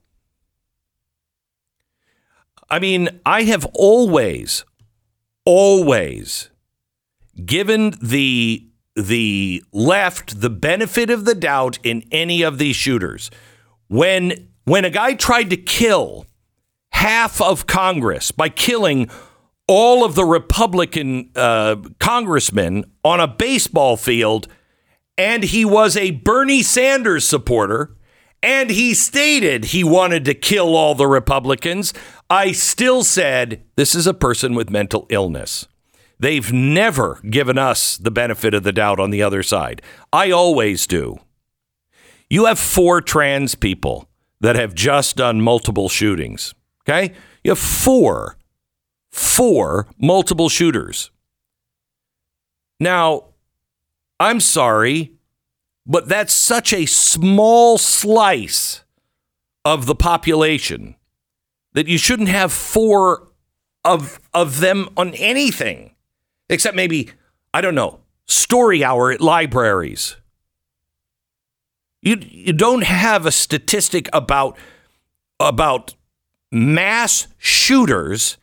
I 2.69 2.79
mean, 2.79 3.09
I 3.25 3.43
have 3.43 3.65
always, 3.73 4.65
always 5.45 6.49
given 7.45 7.93
the 8.01 8.63
the 8.95 9.63
left 9.71 10.41
the 10.41 10.49
benefit 10.49 11.11
of 11.11 11.25
the 11.25 11.35
doubt 11.35 11.77
in 11.83 12.03
any 12.11 12.41
of 12.41 12.57
these 12.57 12.75
shooters. 12.75 13.29
When 13.89 14.49
when 14.63 14.85
a 14.85 14.89
guy 14.89 15.13
tried 15.13 15.49
to 15.51 15.57
kill 15.57 16.25
half 16.91 17.41
of 17.41 17.67
Congress 17.67 18.31
by 18.31 18.49
killing 18.49 19.09
all 19.67 20.03
of 20.05 20.15
the 20.15 20.25
Republican 20.25 21.29
uh, 21.35 21.75
congressmen 21.99 22.85
on 23.03 23.19
a 23.19 23.27
baseball 23.27 23.97
field, 23.97 24.47
and 25.17 25.43
he 25.43 25.65
was 25.65 25.97
a 25.97 26.11
Bernie 26.11 26.63
Sanders 26.63 27.27
supporter, 27.27 27.95
and 28.41 28.69
he 28.69 28.93
stated 28.93 29.65
he 29.65 29.83
wanted 29.83 30.23
to 30.25 30.33
kill 30.33 30.75
all 30.75 30.95
the 30.95 31.07
Republicans, 31.07 31.93
I 32.29 32.51
still 32.51 33.03
said 33.03 33.63
this 33.75 33.95
is 33.95 34.07
a 34.07 34.13
person 34.13 34.55
with 34.55 34.69
mental 34.69 35.05
illness. 35.09 35.67
They've 36.19 36.51
never 36.51 37.19
given 37.29 37.57
us 37.57 37.97
the 37.97 38.11
benefit 38.11 38.53
of 38.53 38.63
the 38.63 38.71
doubt 38.71 38.99
on 38.99 39.11
the 39.11 39.21
other 39.21 39.43
side. 39.43 39.81
I 40.11 40.31
always 40.31 40.87
do. 40.87 41.19
You 42.29 42.45
have 42.45 42.59
four 42.59 43.01
trans 43.01 43.55
people 43.55 44.09
that 44.41 44.55
have 44.55 44.73
just 44.73 45.15
done 45.15 45.41
multiple 45.41 45.89
shootings. 45.89 46.53
Okay? 46.83 47.13
You 47.43 47.51
have 47.51 47.59
four 47.59 48.37
four 49.17 49.87
multiple 49.97 50.47
shooters. 50.47 51.09
Now, 52.79 53.25
I'm 54.19 54.39
sorry, 54.39 55.13
but 55.85 56.07
that's 56.07 56.33
such 56.33 56.71
a 56.71 56.85
small 56.85 57.77
slice 57.77 58.83
of 59.65 59.85
the 59.85 59.95
population 59.95 60.95
that 61.73 61.87
you 61.87 61.97
shouldn't 61.97 62.29
have 62.29 62.51
four 62.51 63.27
of 63.83 64.19
of 64.33 64.59
them 64.59 64.89
on 64.97 65.13
anything 65.15 65.95
except 66.49 66.75
maybe 66.75 67.09
I 67.53 67.61
don't 67.61 67.75
know, 67.75 68.01
story 68.25 68.83
hour 68.83 69.11
at 69.11 69.21
libraries. 69.21 70.17
You 72.01 72.17
you 72.21 72.53
don't 72.53 72.83
have 72.83 73.25
a 73.25 73.31
statistic 73.31 74.09
about 74.13 74.57
about 75.39 75.95
mass 76.51 77.27
shooters 77.37 78.37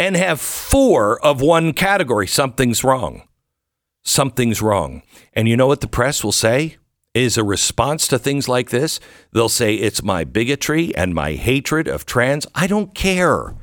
and 0.00 0.16
have 0.16 0.40
four 0.40 1.22
of 1.24 1.42
one 1.42 1.74
category. 1.74 2.26
Something's 2.26 2.82
wrong. 2.82 3.28
Something's 4.02 4.62
wrong. 4.62 5.02
And 5.34 5.46
you 5.46 5.58
know 5.58 5.66
what 5.66 5.82
the 5.82 5.86
press 5.86 6.24
will 6.24 6.32
say? 6.32 6.78
Is 7.12 7.36
a 7.36 7.44
response 7.44 8.08
to 8.08 8.18
things 8.18 8.48
like 8.48 8.70
this. 8.70 8.98
They'll 9.32 9.50
say, 9.50 9.74
it's 9.74 10.02
my 10.02 10.24
bigotry 10.24 10.94
and 10.96 11.14
my 11.14 11.32
hatred 11.32 11.86
of 11.86 12.06
trans. 12.06 12.46
I 12.54 12.66
don't 12.66 12.94
care. 12.94 13.54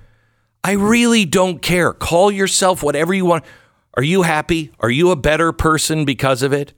I 0.63 0.73
really 0.73 1.25
don't 1.25 1.61
care. 1.61 1.91
Call 1.91 2.29
yourself 2.29 2.83
whatever 2.83 3.13
you 3.13 3.25
want. 3.25 3.43
Are 3.95 4.03
you 4.03 4.21
happy? 4.21 4.71
Are 4.79 4.91
you 4.91 5.09
a 5.09 5.15
better 5.15 5.51
person 5.51 6.05
because 6.05 6.43
of 6.43 6.53
it? 6.53 6.73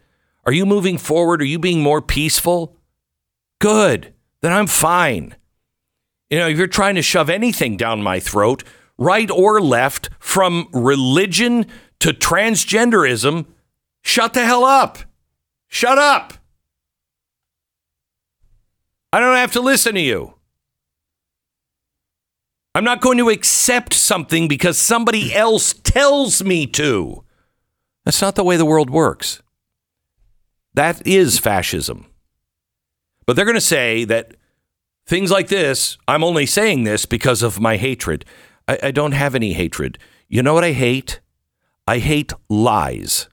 Are 0.45 0.53
you 0.53 0.65
moving 0.65 0.97
forward? 0.97 1.41
Are 1.41 1.45
you 1.45 1.59
being 1.59 1.81
more 1.81 2.01
peaceful? 2.01 2.77
Good. 3.59 4.13
Then 4.41 4.53
I'm 4.53 4.67
fine. 4.67 5.35
You 6.29 6.37
know, 6.37 6.47
if 6.47 6.57
you're 6.57 6.67
trying 6.67 6.95
to 6.95 7.01
shove 7.01 7.29
anything 7.29 7.75
down 7.75 8.03
my 8.03 8.19
throat, 8.19 8.63
right 8.99 9.31
or 9.31 9.59
left, 9.59 10.09
from 10.19 10.67
religion 10.71 11.65
to 11.99 12.09
transgenderism, 12.09 13.47
shut 14.03 14.33
the 14.33 14.45
hell 14.45 14.63
up. 14.63 14.99
Shut 15.67 15.97
up. 15.97 16.33
I 19.11 19.19
don't 19.19 19.35
have 19.35 19.53
to 19.53 19.61
listen 19.61 19.95
to 19.95 20.01
you. 20.01 20.35
I'm 22.75 22.83
not 22.83 23.01
going 23.01 23.17
to 23.17 23.29
accept 23.29 23.93
something 23.93 24.47
because 24.47 24.77
somebody 24.77 25.33
else 25.35 25.73
tells 25.73 26.43
me 26.43 26.67
to. 26.67 27.23
That's 28.05 28.21
not 28.21 28.35
the 28.35 28.43
way 28.43 28.57
the 28.57 28.65
world 28.65 28.89
works. 28.89 29.41
That 30.73 31.05
is 31.05 31.39
fascism. 31.39 32.05
But 33.25 33.35
they're 33.35 33.45
going 33.45 33.55
to 33.55 33.61
say 33.61 34.05
that 34.05 34.35
things 35.05 35.31
like 35.31 35.47
this, 35.47 35.97
I'm 36.07 36.23
only 36.23 36.45
saying 36.45 36.83
this 36.83 37.05
because 37.05 37.43
of 37.43 37.59
my 37.59 37.77
hatred. 37.77 38.25
I, 38.69 38.77
I 38.83 38.91
don't 38.91 39.13
have 39.13 39.33
any 39.33 39.53
hatred. 39.53 39.97
You 40.27 40.43
know 40.43 40.53
what 40.53 40.63
I 40.63 40.73
hate? 40.73 41.21
I 41.87 41.97
hate 41.97 42.33
lies. 42.49 43.27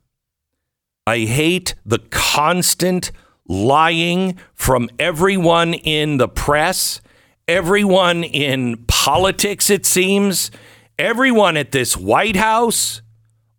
I 1.06 1.18
hate 1.20 1.74
the 1.84 1.98
constant 1.98 3.12
lying 3.46 4.38
from 4.54 4.88
everyone 4.98 5.74
in 5.74 6.16
the 6.16 6.26
press, 6.26 7.02
everyone 7.46 8.24
in 8.24 8.84
politics, 8.88 9.68
it 9.68 9.84
seems, 9.84 10.50
everyone 10.98 11.58
at 11.58 11.70
this 11.70 11.98
White 11.98 12.36
House, 12.36 13.02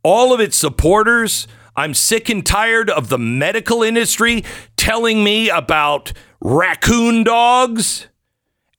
all 0.02 0.34
of 0.34 0.40
its 0.40 0.58
supporters. 0.58 1.48
I'm 1.76 1.94
sick 1.94 2.28
and 2.28 2.44
tired 2.44 2.90
of 2.90 3.10
the 3.10 3.20
medical 3.20 3.84
industry 3.84 4.44
telling 4.78 5.24
me 5.24 5.48
about 5.52 6.12
raccoon 6.42 7.24
dogs 7.24 8.08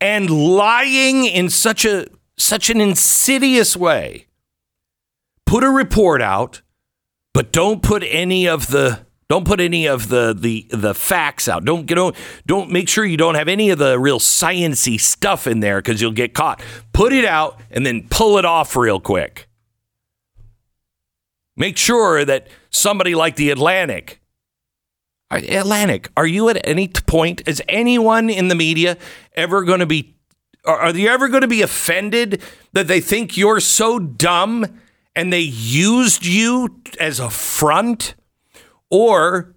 and 0.01 0.28
lying 0.28 1.24
in 1.24 1.49
such 1.49 1.84
a 1.84 2.09
such 2.39 2.70
an 2.70 2.80
insidious 2.80 3.76
way. 3.76 4.26
Put 5.45 5.64
a 5.64 5.70
report 5.70 6.22
out, 6.22 6.62
but 7.34 7.53
don't 7.53 7.82
put 7.82 8.03
any 8.07 8.49
of 8.49 8.68
the 8.68 9.07
don't 9.28 9.45
put 9.45 9.61
any 9.61 9.86
of 9.86 10.09
the 10.09 10.34
the 10.39 10.66
the 10.70 10.95
facts 10.95 11.49
out. 11.49 11.64
Don't 11.64 11.86
don't 11.86 12.16
don't 12.47 12.70
make 12.70 12.89
sure 12.89 13.05
you 13.05 13.16
don't 13.16 13.34
have 13.34 13.49
any 13.49 13.70
of 13.70 13.78
the 13.78 13.99
real 13.99 14.18
sciency 14.18 14.99
stuff 14.99 15.47
in 15.47 15.61
there 15.61 15.80
because 15.80 16.01
you'll 16.01 16.12
get 16.12 16.32
caught. 16.32 16.62
Put 16.93 17.12
it 17.12 17.24
out 17.24 17.61
and 17.70 17.84
then 17.84 18.09
pull 18.09 18.39
it 18.39 18.45
off 18.45 18.74
real 18.76 19.01
quick. 19.01 19.49
Make 21.57 21.76
sure 21.76 22.24
that 22.24 22.49
somebody 22.70 23.14
like 23.14 23.36
the 23.36 23.51
Atlantic 23.51 24.20
Atlantic, 25.30 26.11
are 26.16 26.26
you 26.26 26.49
at 26.49 26.66
any 26.66 26.89
point, 26.89 27.43
is 27.47 27.62
anyone 27.68 28.30
in 28.30 28.49
the 28.49 28.55
media 28.55 28.97
ever 29.34 29.62
going 29.62 29.80
to 29.80 29.86
be 29.86 30.14
are 30.76 30.96
you 30.96 31.08
ever 31.08 31.28
going 31.28 31.42
to 31.42 31.48
be 31.48 31.62
offended 31.62 32.42
that 32.72 32.88
they 32.88 33.00
think 33.00 33.36
you're 33.36 33.60
so 33.60 33.98
dumb 33.98 34.66
and 35.16 35.32
they 35.32 35.40
used 35.40 36.26
you 36.26 36.80
as 37.00 37.20
a 37.20 37.30
front? 37.30 38.14
Or 38.90 39.54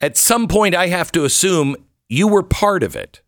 at 0.00 0.16
some 0.16 0.48
point, 0.48 0.74
I 0.74 0.88
have 0.88 1.12
to 1.12 1.24
assume 1.24 1.76
you 2.08 2.28
were 2.28 2.42
part 2.42 2.82
of 2.82 2.96
it. 2.96 3.20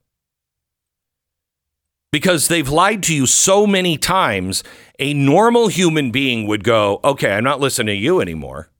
because 2.12 2.47
they've 2.47 2.68
lied 2.68 3.03
to 3.03 3.12
you 3.14 3.26
so 3.26 3.66
many 3.66 3.99
times. 3.99 4.62
A 5.01 5.12
normal 5.14 5.66
human 5.66 6.12
being 6.12 6.47
would 6.47 6.62
go, 6.62 7.01
okay, 7.03 7.32
I'm 7.32 7.42
not 7.42 7.59
listening 7.59 7.97
to 7.97 8.01
you 8.01 8.20
anymore. 8.20 8.70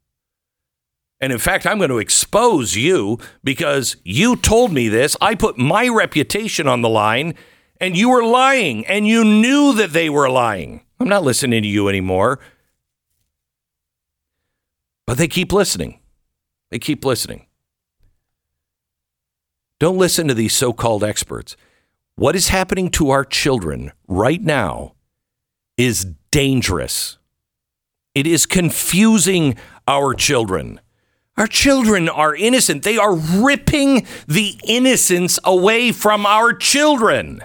And 1.20 1.32
in 1.32 1.40
fact, 1.40 1.66
I'm 1.66 1.78
going 1.78 1.90
to 1.90 1.98
expose 1.98 2.76
you 2.76 3.18
because 3.42 3.96
you 4.04 4.36
told 4.36 4.72
me 4.72 4.88
this. 4.88 5.16
I 5.20 5.34
put 5.34 5.58
my 5.58 5.88
reputation 5.88 6.68
on 6.68 6.82
the 6.82 6.88
line 6.88 7.34
and 7.80 7.96
you 7.96 8.10
were 8.10 8.24
lying 8.24 8.86
and 8.86 9.06
you 9.06 9.24
knew 9.24 9.74
that 9.74 9.92
they 9.92 10.08
were 10.08 10.30
lying. 10.30 10.82
I'm 11.00 11.08
not 11.08 11.24
listening 11.24 11.62
to 11.62 11.68
you 11.68 11.88
anymore. 11.88 12.40
But 15.06 15.18
they 15.18 15.28
keep 15.28 15.52
listening. 15.52 16.00
They 16.70 16.78
keep 16.78 17.04
listening. 17.04 17.46
Don't 19.78 19.98
listen 19.98 20.28
to 20.28 20.34
these 20.34 20.54
so 20.54 20.72
called 20.72 21.04
experts. 21.04 21.56
What 22.16 22.36
is 22.36 22.48
happening 22.48 22.90
to 22.90 23.10
our 23.10 23.24
children 23.24 23.92
right 24.06 24.40
now 24.40 24.94
is 25.76 26.06
dangerous. 26.30 27.18
It 28.14 28.26
is 28.26 28.46
confusing 28.46 29.56
our 29.88 30.14
children. 30.14 30.80
Our 31.36 31.48
children 31.48 32.08
are 32.08 32.34
innocent. 32.34 32.84
They 32.84 32.96
are 32.96 33.16
ripping 33.16 34.06
the 34.28 34.56
innocence 34.64 35.40
away 35.42 35.90
from 35.90 36.24
our 36.24 36.52
children. 36.52 37.42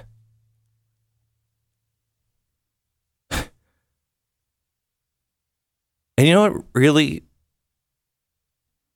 And 6.20 6.28
you 6.28 6.34
know 6.34 6.49
what 6.49 6.65
really 6.74 7.24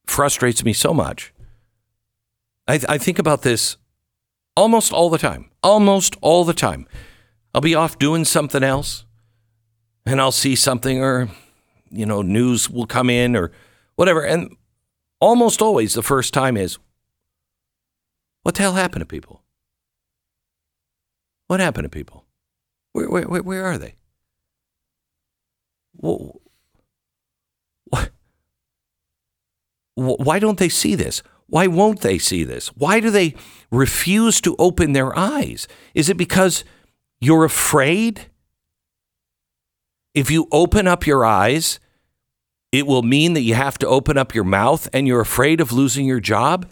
frustrates 0.05 0.65
me 0.65 0.73
so 0.73 0.93
much? 0.93 1.33
I, 2.67 2.81
I 2.89 2.97
think 2.97 3.17
about 3.17 3.43
this 3.43 3.77
almost 4.57 4.91
all 4.91 5.09
the 5.09 5.17
time. 5.17 5.49
Almost 5.63 6.17
all 6.19 6.43
the 6.43 6.53
time. 6.53 6.85
I'll 7.55 7.61
be 7.61 7.75
off 7.75 7.97
doing 7.97 8.25
something 8.25 8.61
else 8.61 9.05
and 10.05 10.19
I'll 10.19 10.33
see 10.33 10.53
something 10.53 11.01
or, 11.01 11.29
you 11.89 12.05
know, 12.05 12.23
news 12.23 12.69
will 12.69 12.87
come 12.87 13.09
in 13.09 13.37
or 13.37 13.53
whatever. 13.95 14.25
And 14.25 14.57
almost 15.21 15.61
always 15.61 15.93
the 15.93 16.03
first 16.03 16.33
time 16.33 16.57
is, 16.57 16.77
what 18.41 18.55
the 18.55 18.63
hell 18.63 18.73
happened 18.73 18.99
to 18.99 19.05
people? 19.05 19.43
What 21.47 21.61
happened 21.61 21.85
to 21.85 21.89
people? 21.89 22.25
Where, 22.91 23.07
where, 23.07 23.41
where 23.41 23.65
are 23.65 23.77
they? 23.77 23.95
What, 25.93 26.42
why 29.95 30.39
don't 30.39 30.57
they 30.57 30.69
see 30.69 30.95
this? 30.95 31.21
Why 31.47 31.67
won't 31.67 32.01
they 32.01 32.17
see 32.17 32.43
this? 32.43 32.69
Why 32.69 32.99
do 32.99 33.09
they 33.09 33.35
refuse 33.71 34.41
to 34.41 34.55
open 34.57 34.93
their 34.93 35.17
eyes? 35.17 35.67
Is 35.93 36.09
it 36.09 36.17
because 36.17 36.63
you're 37.19 37.45
afraid? 37.45 38.31
If 40.13 40.31
you 40.31 40.47
open 40.51 40.87
up 40.87 41.05
your 41.05 41.25
eyes, 41.25 41.79
it 42.71 42.87
will 42.87 43.03
mean 43.03 43.33
that 43.33 43.41
you 43.41 43.53
have 43.53 43.77
to 43.79 43.87
open 43.87 44.17
up 44.17 44.33
your 44.33 44.43
mouth 44.43 44.89
and 44.93 45.07
you're 45.07 45.21
afraid 45.21 45.61
of 45.61 45.71
losing 45.71 46.07
your 46.07 46.19
job. 46.19 46.67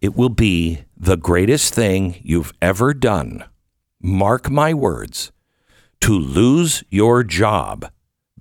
It 0.00 0.16
will 0.16 0.30
be 0.30 0.84
the 0.96 1.16
greatest 1.16 1.74
thing 1.74 2.20
you've 2.22 2.52
ever 2.62 2.94
done. 2.94 3.44
Mark 4.00 4.50
my 4.50 4.72
words 4.72 5.30
to 6.00 6.18
lose 6.18 6.82
your 6.90 7.22
job 7.22 7.90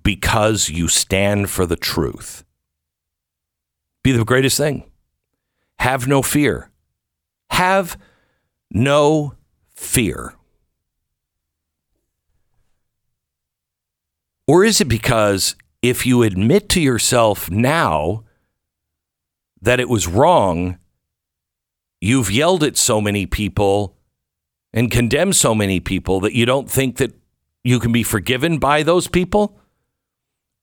because 0.04 0.70
you 0.70 0.88
stand 0.88 1.49
for 1.49 1.66
the 1.66 1.76
truth. 1.76 2.43
Be 4.04 4.12
the 4.12 4.26
greatest 4.26 4.58
thing. 4.58 4.89
Have 5.80 6.08
no 6.08 6.22
fear. 6.22 6.70
Have 7.52 7.97
no 8.72 9.36
fear. 9.76 10.36
Or 14.47 14.66
is 14.66 14.82
it 14.82 14.88
because 14.88 15.56
if 15.82 16.06
you 16.06 16.24
admit 16.24 16.70
to 16.70 16.82
yourself 16.82 17.49
now 17.49 18.24
that 19.62 19.80
it 19.80 19.89
was 19.89 20.08
wrong, 20.08 20.78
you've 21.99 22.32
yelled 22.32 22.64
at 22.64 22.78
so 22.78 22.99
many 22.99 23.26
people 23.26 23.95
and 24.74 24.91
condemned 24.91 25.36
so 25.36 25.54
many 25.54 25.80
people 25.80 26.20
that 26.22 26.34
you 26.34 26.45
don't 26.45 26.70
think 26.70 26.97
that 26.97 27.14
you 27.64 27.80
can 27.80 27.91
be 27.91 28.04
forgiven 28.04 28.58
by 28.58 28.84
those 28.84 29.08
people? 29.08 29.60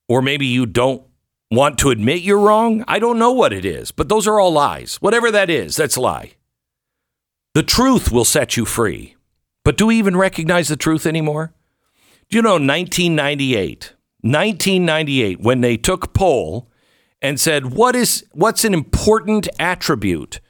Or 0.07 0.21
maybe 0.21 0.45
you 0.45 0.65
don't 0.65 1.03
want 1.51 1.77
to 1.79 1.89
admit 1.89 2.21
you're 2.21 2.39
wrong? 2.39 2.83
I 2.87 2.99
don't 2.99 3.19
know 3.19 3.31
what 3.31 3.53
it 3.53 3.65
is, 3.65 3.91
but 3.91 4.09
those 4.09 4.27
are 4.27 4.39
all 4.39 4.51
lies. 4.51 4.97
Whatever 4.97 5.31
that 5.31 5.49
is, 5.49 5.75
that's 5.75 5.95
a 5.95 6.01
lie. 6.01 6.33
The 7.53 7.63
truth 7.63 8.11
will 8.11 8.25
set 8.25 8.55
you 8.55 8.65
free. 8.65 9.15
But 9.65 9.77
do 9.77 9.87
we 9.87 9.97
even 9.97 10.15
recognize 10.15 10.67
the 10.67 10.77
truth 10.77 11.05
anymore? 11.05 11.53
Do 12.29 12.37
you 12.37 12.41
know 12.41 12.53
1998? 12.53 13.95
1998 14.21 15.39
when 15.39 15.61
they 15.61 15.77
took 15.77 16.13
poll 16.13 16.69
and 17.21 17.39
said 17.39 17.73
what 17.73 17.95
is 17.95 18.25
what's 18.33 18.65
an 18.65 18.73
important 18.73 19.47
attribute 19.57 20.41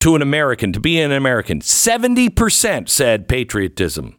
to 0.00 0.16
an 0.16 0.22
American 0.22 0.72
to 0.72 0.80
be 0.80 1.00
an 1.00 1.12
American? 1.12 1.60
70% 1.60 2.88
said 2.88 3.28
patriotism. 3.28 4.18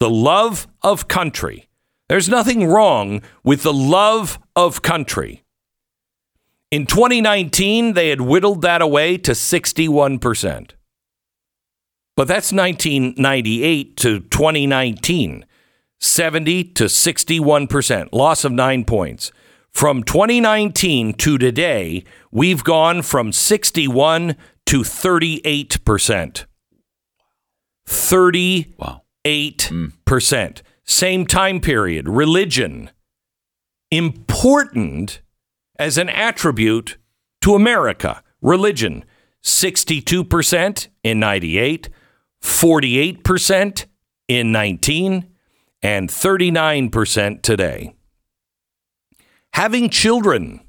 The 0.00 0.10
love 0.10 0.68
of 0.82 1.08
country. 1.08 1.67
There's 2.08 2.28
nothing 2.28 2.66
wrong 2.66 3.22
with 3.44 3.62
the 3.62 3.72
love 3.72 4.38
of 4.56 4.82
country. 4.82 5.44
In 6.70 6.86
2019, 6.86 7.94
they 7.94 8.08
had 8.08 8.20
whittled 8.20 8.62
that 8.62 8.82
away 8.82 9.18
to 9.18 9.32
61%. 9.32 10.70
But 12.16 12.28
that's 12.28 12.52
1998 12.52 13.96
to 13.98 14.20
2019. 14.20 15.44
70 16.00 16.64
to 16.64 16.84
61%, 16.84 18.08
loss 18.12 18.44
of 18.44 18.52
nine 18.52 18.84
points. 18.84 19.32
From 19.70 20.02
2019 20.02 21.14
to 21.14 21.38
today, 21.38 22.04
we've 22.30 22.64
gone 22.64 23.02
from 23.02 23.32
61 23.32 24.36
to 24.66 24.80
38%. 24.80 26.44
38%. 27.86 28.74
Wow. 28.78 29.02
Mm. 29.24 29.92
Same 30.88 31.26
time 31.26 31.60
period. 31.60 32.08
Religion, 32.08 32.90
important 33.90 35.20
as 35.78 35.98
an 35.98 36.08
attribute 36.08 36.96
to 37.42 37.54
America. 37.54 38.22
Religion, 38.40 39.04
62% 39.44 40.88
in 41.04 41.20
98, 41.20 41.90
48% 42.42 43.84
in 44.28 44.50
19, 44.50 45.28
and 45.82 46.08
39% 46.08 47.42
today. 47.42 47.94
Having 49.52 49.90
children, 49.90 50.60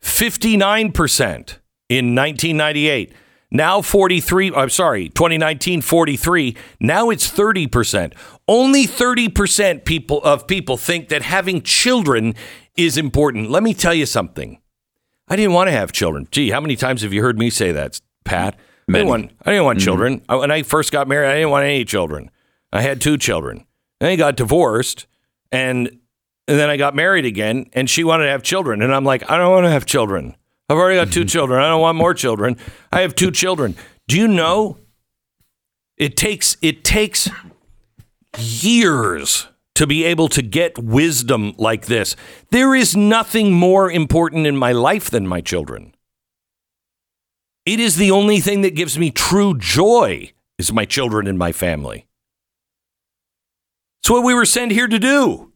59% 0.00 1.58
in 1.88 2.14
1998. 2.14 3.12
Now 3.50 3.80
43, 3.80 4.52
I'm 4.54 4.68
sorry, 4.68 5.08
2019 5.08 5.80
43, 5.80 6.56
now 6.80 7.08
it's 7.08 7.30
30%. 7.30 8.12
Only 8.46 8.86
30% 8.86 9.84
people 9.84 10.22
of 10.22 10.46
people 10.46 10.76
think 10.76 11.08
that 11.08 11.22
having 11.22 11.62
children 11.62 12.34
is 12.76 12.98
important. 12.98 13.50
Let 13.50 13.62
me 13.62 13.72
tell 13.72 13.94
you 13.94 14.04
something. 14.04 14.60
I 15.28 15.36
didn't 15.36 15.52
want 15.52 15.68
to 15.68 15.72
have 15.72 15.92
children. 15.92 16.28
Gee, 16.30 16.50
how 16.50 16.60
many 16.60 16.76
times 16.76 17.02
have 17.02 17.12
you 17.12 17.22
heard 17.22 17.38
me 17.38 17.48
say 17.48 17.72
that, 17.72 18.00
Pat? 18.24 18.58
I 18.88 18.92
didn't 18.92 19.08
want, 19.08 19.30
I 19.44 19.50
didn't 19.50 19.64
want 19.64 19.78
mm-hmm. 19.78 19.84
children. 19.84 20.22
When 20.28 20.50
I 20.50 20.62
first 20.62 20.92
got 20.92 21.08
married, 21.08 21.30
I 21.30 21.34
didn't 21.34 21.50
want 21.50 21.64
any 21.64 21.84
children. 21.84 22.30
I 22.72 22.82
had 22.82 23.00
two 23.00 23.18
children. 23.18 23.66
Then 24.00 24.10
I 24.10 24.16
got 24.16 24.36
divorced 24.36 25.06
and, 25.52 25.88
and 25.88 26.58
then 26.58 26.70
I 26.70 26.76
got 26.76 26.94
married 26.94 27.24
again 27.24 27.68
and 27.72 27.88
she 27.88 28.04
wanted 28.04 28.24
to 28.24 28.30
have 28.30 28.42
children. 28.42 28.80
And 28.82 28.94
I'm 28.94 29.04
like, 29.04 29.30
I 29.30 29.36
don't 29.36 29.50
want 29.50 29.64
to 29.64 29.70
have 29.70 29.84
children. 29.84 30.36
I've 30.68 30.76
already 30.76 30.96
got 30.96 31.12
two 31.12 31.20
mm-hmm. 31.20 31.28
children. 31.28 31.62
I 31.62 31.68
don't 31.68 31.80
want 31.80 31.96
more 31.96 32.14
children. 32.14 32.56
I 32.92 33.00
have 33.00 33.14
two 33.14 33.30
children. 33.30 33.74
Do 34.06 34.16
you 34.18 34.28
know 34.28 34.78
it 35.96 36.16
takes 36.16 36.56
it 36.62 36.84
takes 36.84 37.28
years 38.38 39.48
to 39.74 39.86
be 39.86 40.04
able 40.04 40.28
to 40.28 40.42
get 40.42 40.76
wisdom 40.78 41.54
like 41.56 41.86
this. 41.86 42.16
There 42.50 42.74
is 42.74 42.96
nothing 42.96 43.52
more 43.52 43.90
important 43.90 44.46
in 44.46 44.56
my 44.56 44.72
life 44.72 45.10
than 45.10 45.26
my 45.26 45.40
children. 45.40 45.94
It 47.64 47.78
is 47.78 47.96
the 47.96 48.10
only 48.10 48.40
thing 48.40 48.62
that 48.62 48.74
gives 48.74 48.98
me 48.98 49.10
true 49.10 49.56
joy 49.56 50.32
is 50.58 50.72
my 50.72 50.84
children 50.84 51.26
and 51.26 51.38
my 51.38 51.52
family. 51.52 52.06
It's 54.02 54.10
what 54.10 54.24
we 54.24 54.34
were 54.34 54.44
sent 54.44 54.72
here 54.72 54.88
to 54.88 54.98
do. 54.98 55.47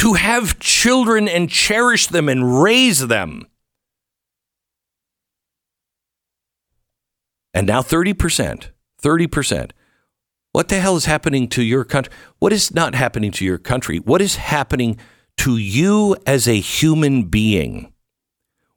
To 0.00 0.14
have 0.14 0.58
children 0.58 1.28
and 1.28 1.50
cherish 1.50 2.06
them 2.06 2.28
and 2.28 2.62
raise 2.62 3.06
them. 3.06 3.46
And 7.52 7.66
now 7.66 7.82
30%, 7.82 8.70
30%. 9.02 9.70
What 10.52 10.68
the 10.68 10.80
hell 10.80 10.96
is 10.96 11.04
happening 11.04 11.48
to 11.48 11.62
your 11.62 11.84
country? 11.84 12.12
What 12.38 12.52
is 12.52 12.72
not 12.74 12.94
happening 12.94 13.30
to 13.32 13.44
your 13.44 13.58
country? 13.58 13.98
What 13.98 14.22
is 14.22 14.36
happening 14.36 14.96
to 15.36 15.58
you 15.58 16.16
as 16.26 16.48
a 16.48 16.58
human 16.58 17.24
being? 17.24 17.92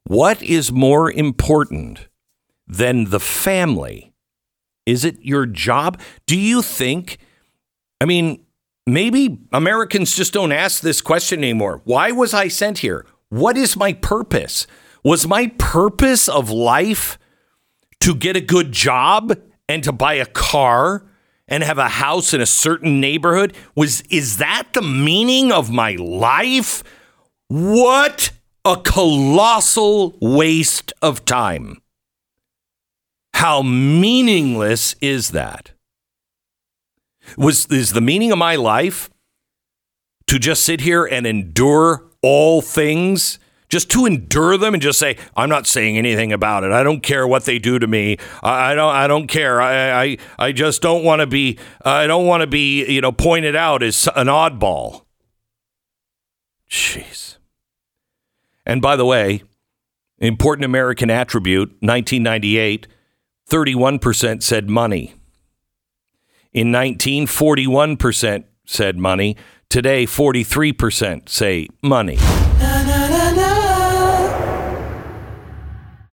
What 0.03 0.43
is 0.43 0.74
more 0.74 1.09
important 1.09 2.09
than 2.67 3.05
the 3.11 3.19
family 3.21 4.13
Is 4.86 5.05
it 5.05 5.21
your 5.21 5.45
job? 5.45 6.01
Do 6.28 6.38
you 6.38 6.61
think, 6.61 7.17
I 8.01 8.05
mean, 8.05 8.45
maybe 8.86 9.39
Americans 9.51 10.15
just 10.15 10.34
don't 10.34 10.51
ask 10.51 10.81
this 10.81 11.01
question 11.01 11.39
anymore. 11.39 11.81
Why 11.86 12.11
was 12.11 12.34
I 12.34 12.47
sent 12.47 12.79
here? 12.79 13.05
What 13.29 13.57
is 13.57 13.75
my 13.75 13.93
purpose? 13.93 14.67
Was 15.03 15.27
my 15.27 15.47
purpose 15.57 16.29
of 16.29 16.49
life 16.49 17.17
to 18.01 18.15
get 18.15 18.36
a 18.36 18.41
good 18.41 18.71
job 18.71 19.38
and 19.67 19.84
to 19.84 19.91
buy 19.91 20.13
a 20.13 20.25
car 20.25 21.05
and 21.47 21.63
have 21.63 21.77
a 21.77 21.89
house 21.89 22.34
in 22.34 22.41
a 22.41 22.45
certain 22.45 22.99
neighborhood? 22.99 23.55
Was 23.75 24.01
is 24.09 24.38
that 24.38 24.69
the 24.73 24.81
meaning 24.81 25.51
of 25.51 25.71
my 25.71 25.93
life? 25.93 26.84
What 27.47 28.31
a 28.65 28.77
colossal 28.77 30.17
waste 30.21 30.93
of 31.01 31.25
time. 31.25 31.81
How 33.34 33.61
meaningless 33.61 34.95
is 35.01 35.31
that? 35.31 35.72
Was 37.38 37.65
is 37.67 37.91
the 37.91 38.01
meaning 38.01 38.32
of 38.32 38.38
my 38.38 38.55
life 38.55 39.09
to 40.28 40.39
just 40.39 40.63
sit 40.63 40.82
here 40.82 41.05
and 41.05 41.26
endure 41.26 42.05
all 42.21 42.61
things? 42.61 43.39
Just 43.69 43.89
to 43.91 44.05
endure 44.05 44.55
them 44.55 44.76
and 44.76 44.84
just 44.84 44.99
say, 44.99 45.17
I'm 45.36 45.49
not 45.49 45.65
saying 45.65 45.97
anything 45.97 46.32
about 46.32 46.63
it. 46.63 46.71
I 46.71 46.84
don't 46.84 47.01
care 47.01 47.26
what 47.26 47.45
they 47.45 47.57
do 47.57 47.80
to 47.80 47.88
me. 47.88 48.17
I, 48.43 48.71
I 48.71 48.76
don't. 48.76 48.95
I 48.95 49.07
don't 49.07 49.26
care. 49.26 49.59
I. 49.59 50.03
I, 50.03 50.17
I 50.38 50.51
just 50.51 50.82
don't 50.82 51.03
want 51.03 51.21
to 51.21 51.28
be. 51.28 51.57
I 51.84 52.05
don't 52.05 52.28
want 52.28 52.41
to 52.41 52.47
be. 52.47 52.86
You 52.86 53.01
know, 53.01 53.11
pointed 53.11 53.55
out 53.55 53.82
as 53.82 54.07
an 54.15 54.28
oddball. 54.28 55.05
Jeez. 56.69 57.38
And 58.65 58.82
by 58.82 58.95
the 58.95 59.05
way, 59.05 59.43
important 60.19 60.65
American 60.65 61.09
attribute, 61.09 61.69
1998, 61.82 62.88
31% 63.49 64.41
said 64.41 64.69
money. 64.69 65.15
In 66.54 66.72
1941% 66.72 68.43
said 68.66 68.97
money. 68.97 69.36
Today, 69.70 70.06
43% 70.06 71.28
say 71.28 71.68
money. 71.82 72.18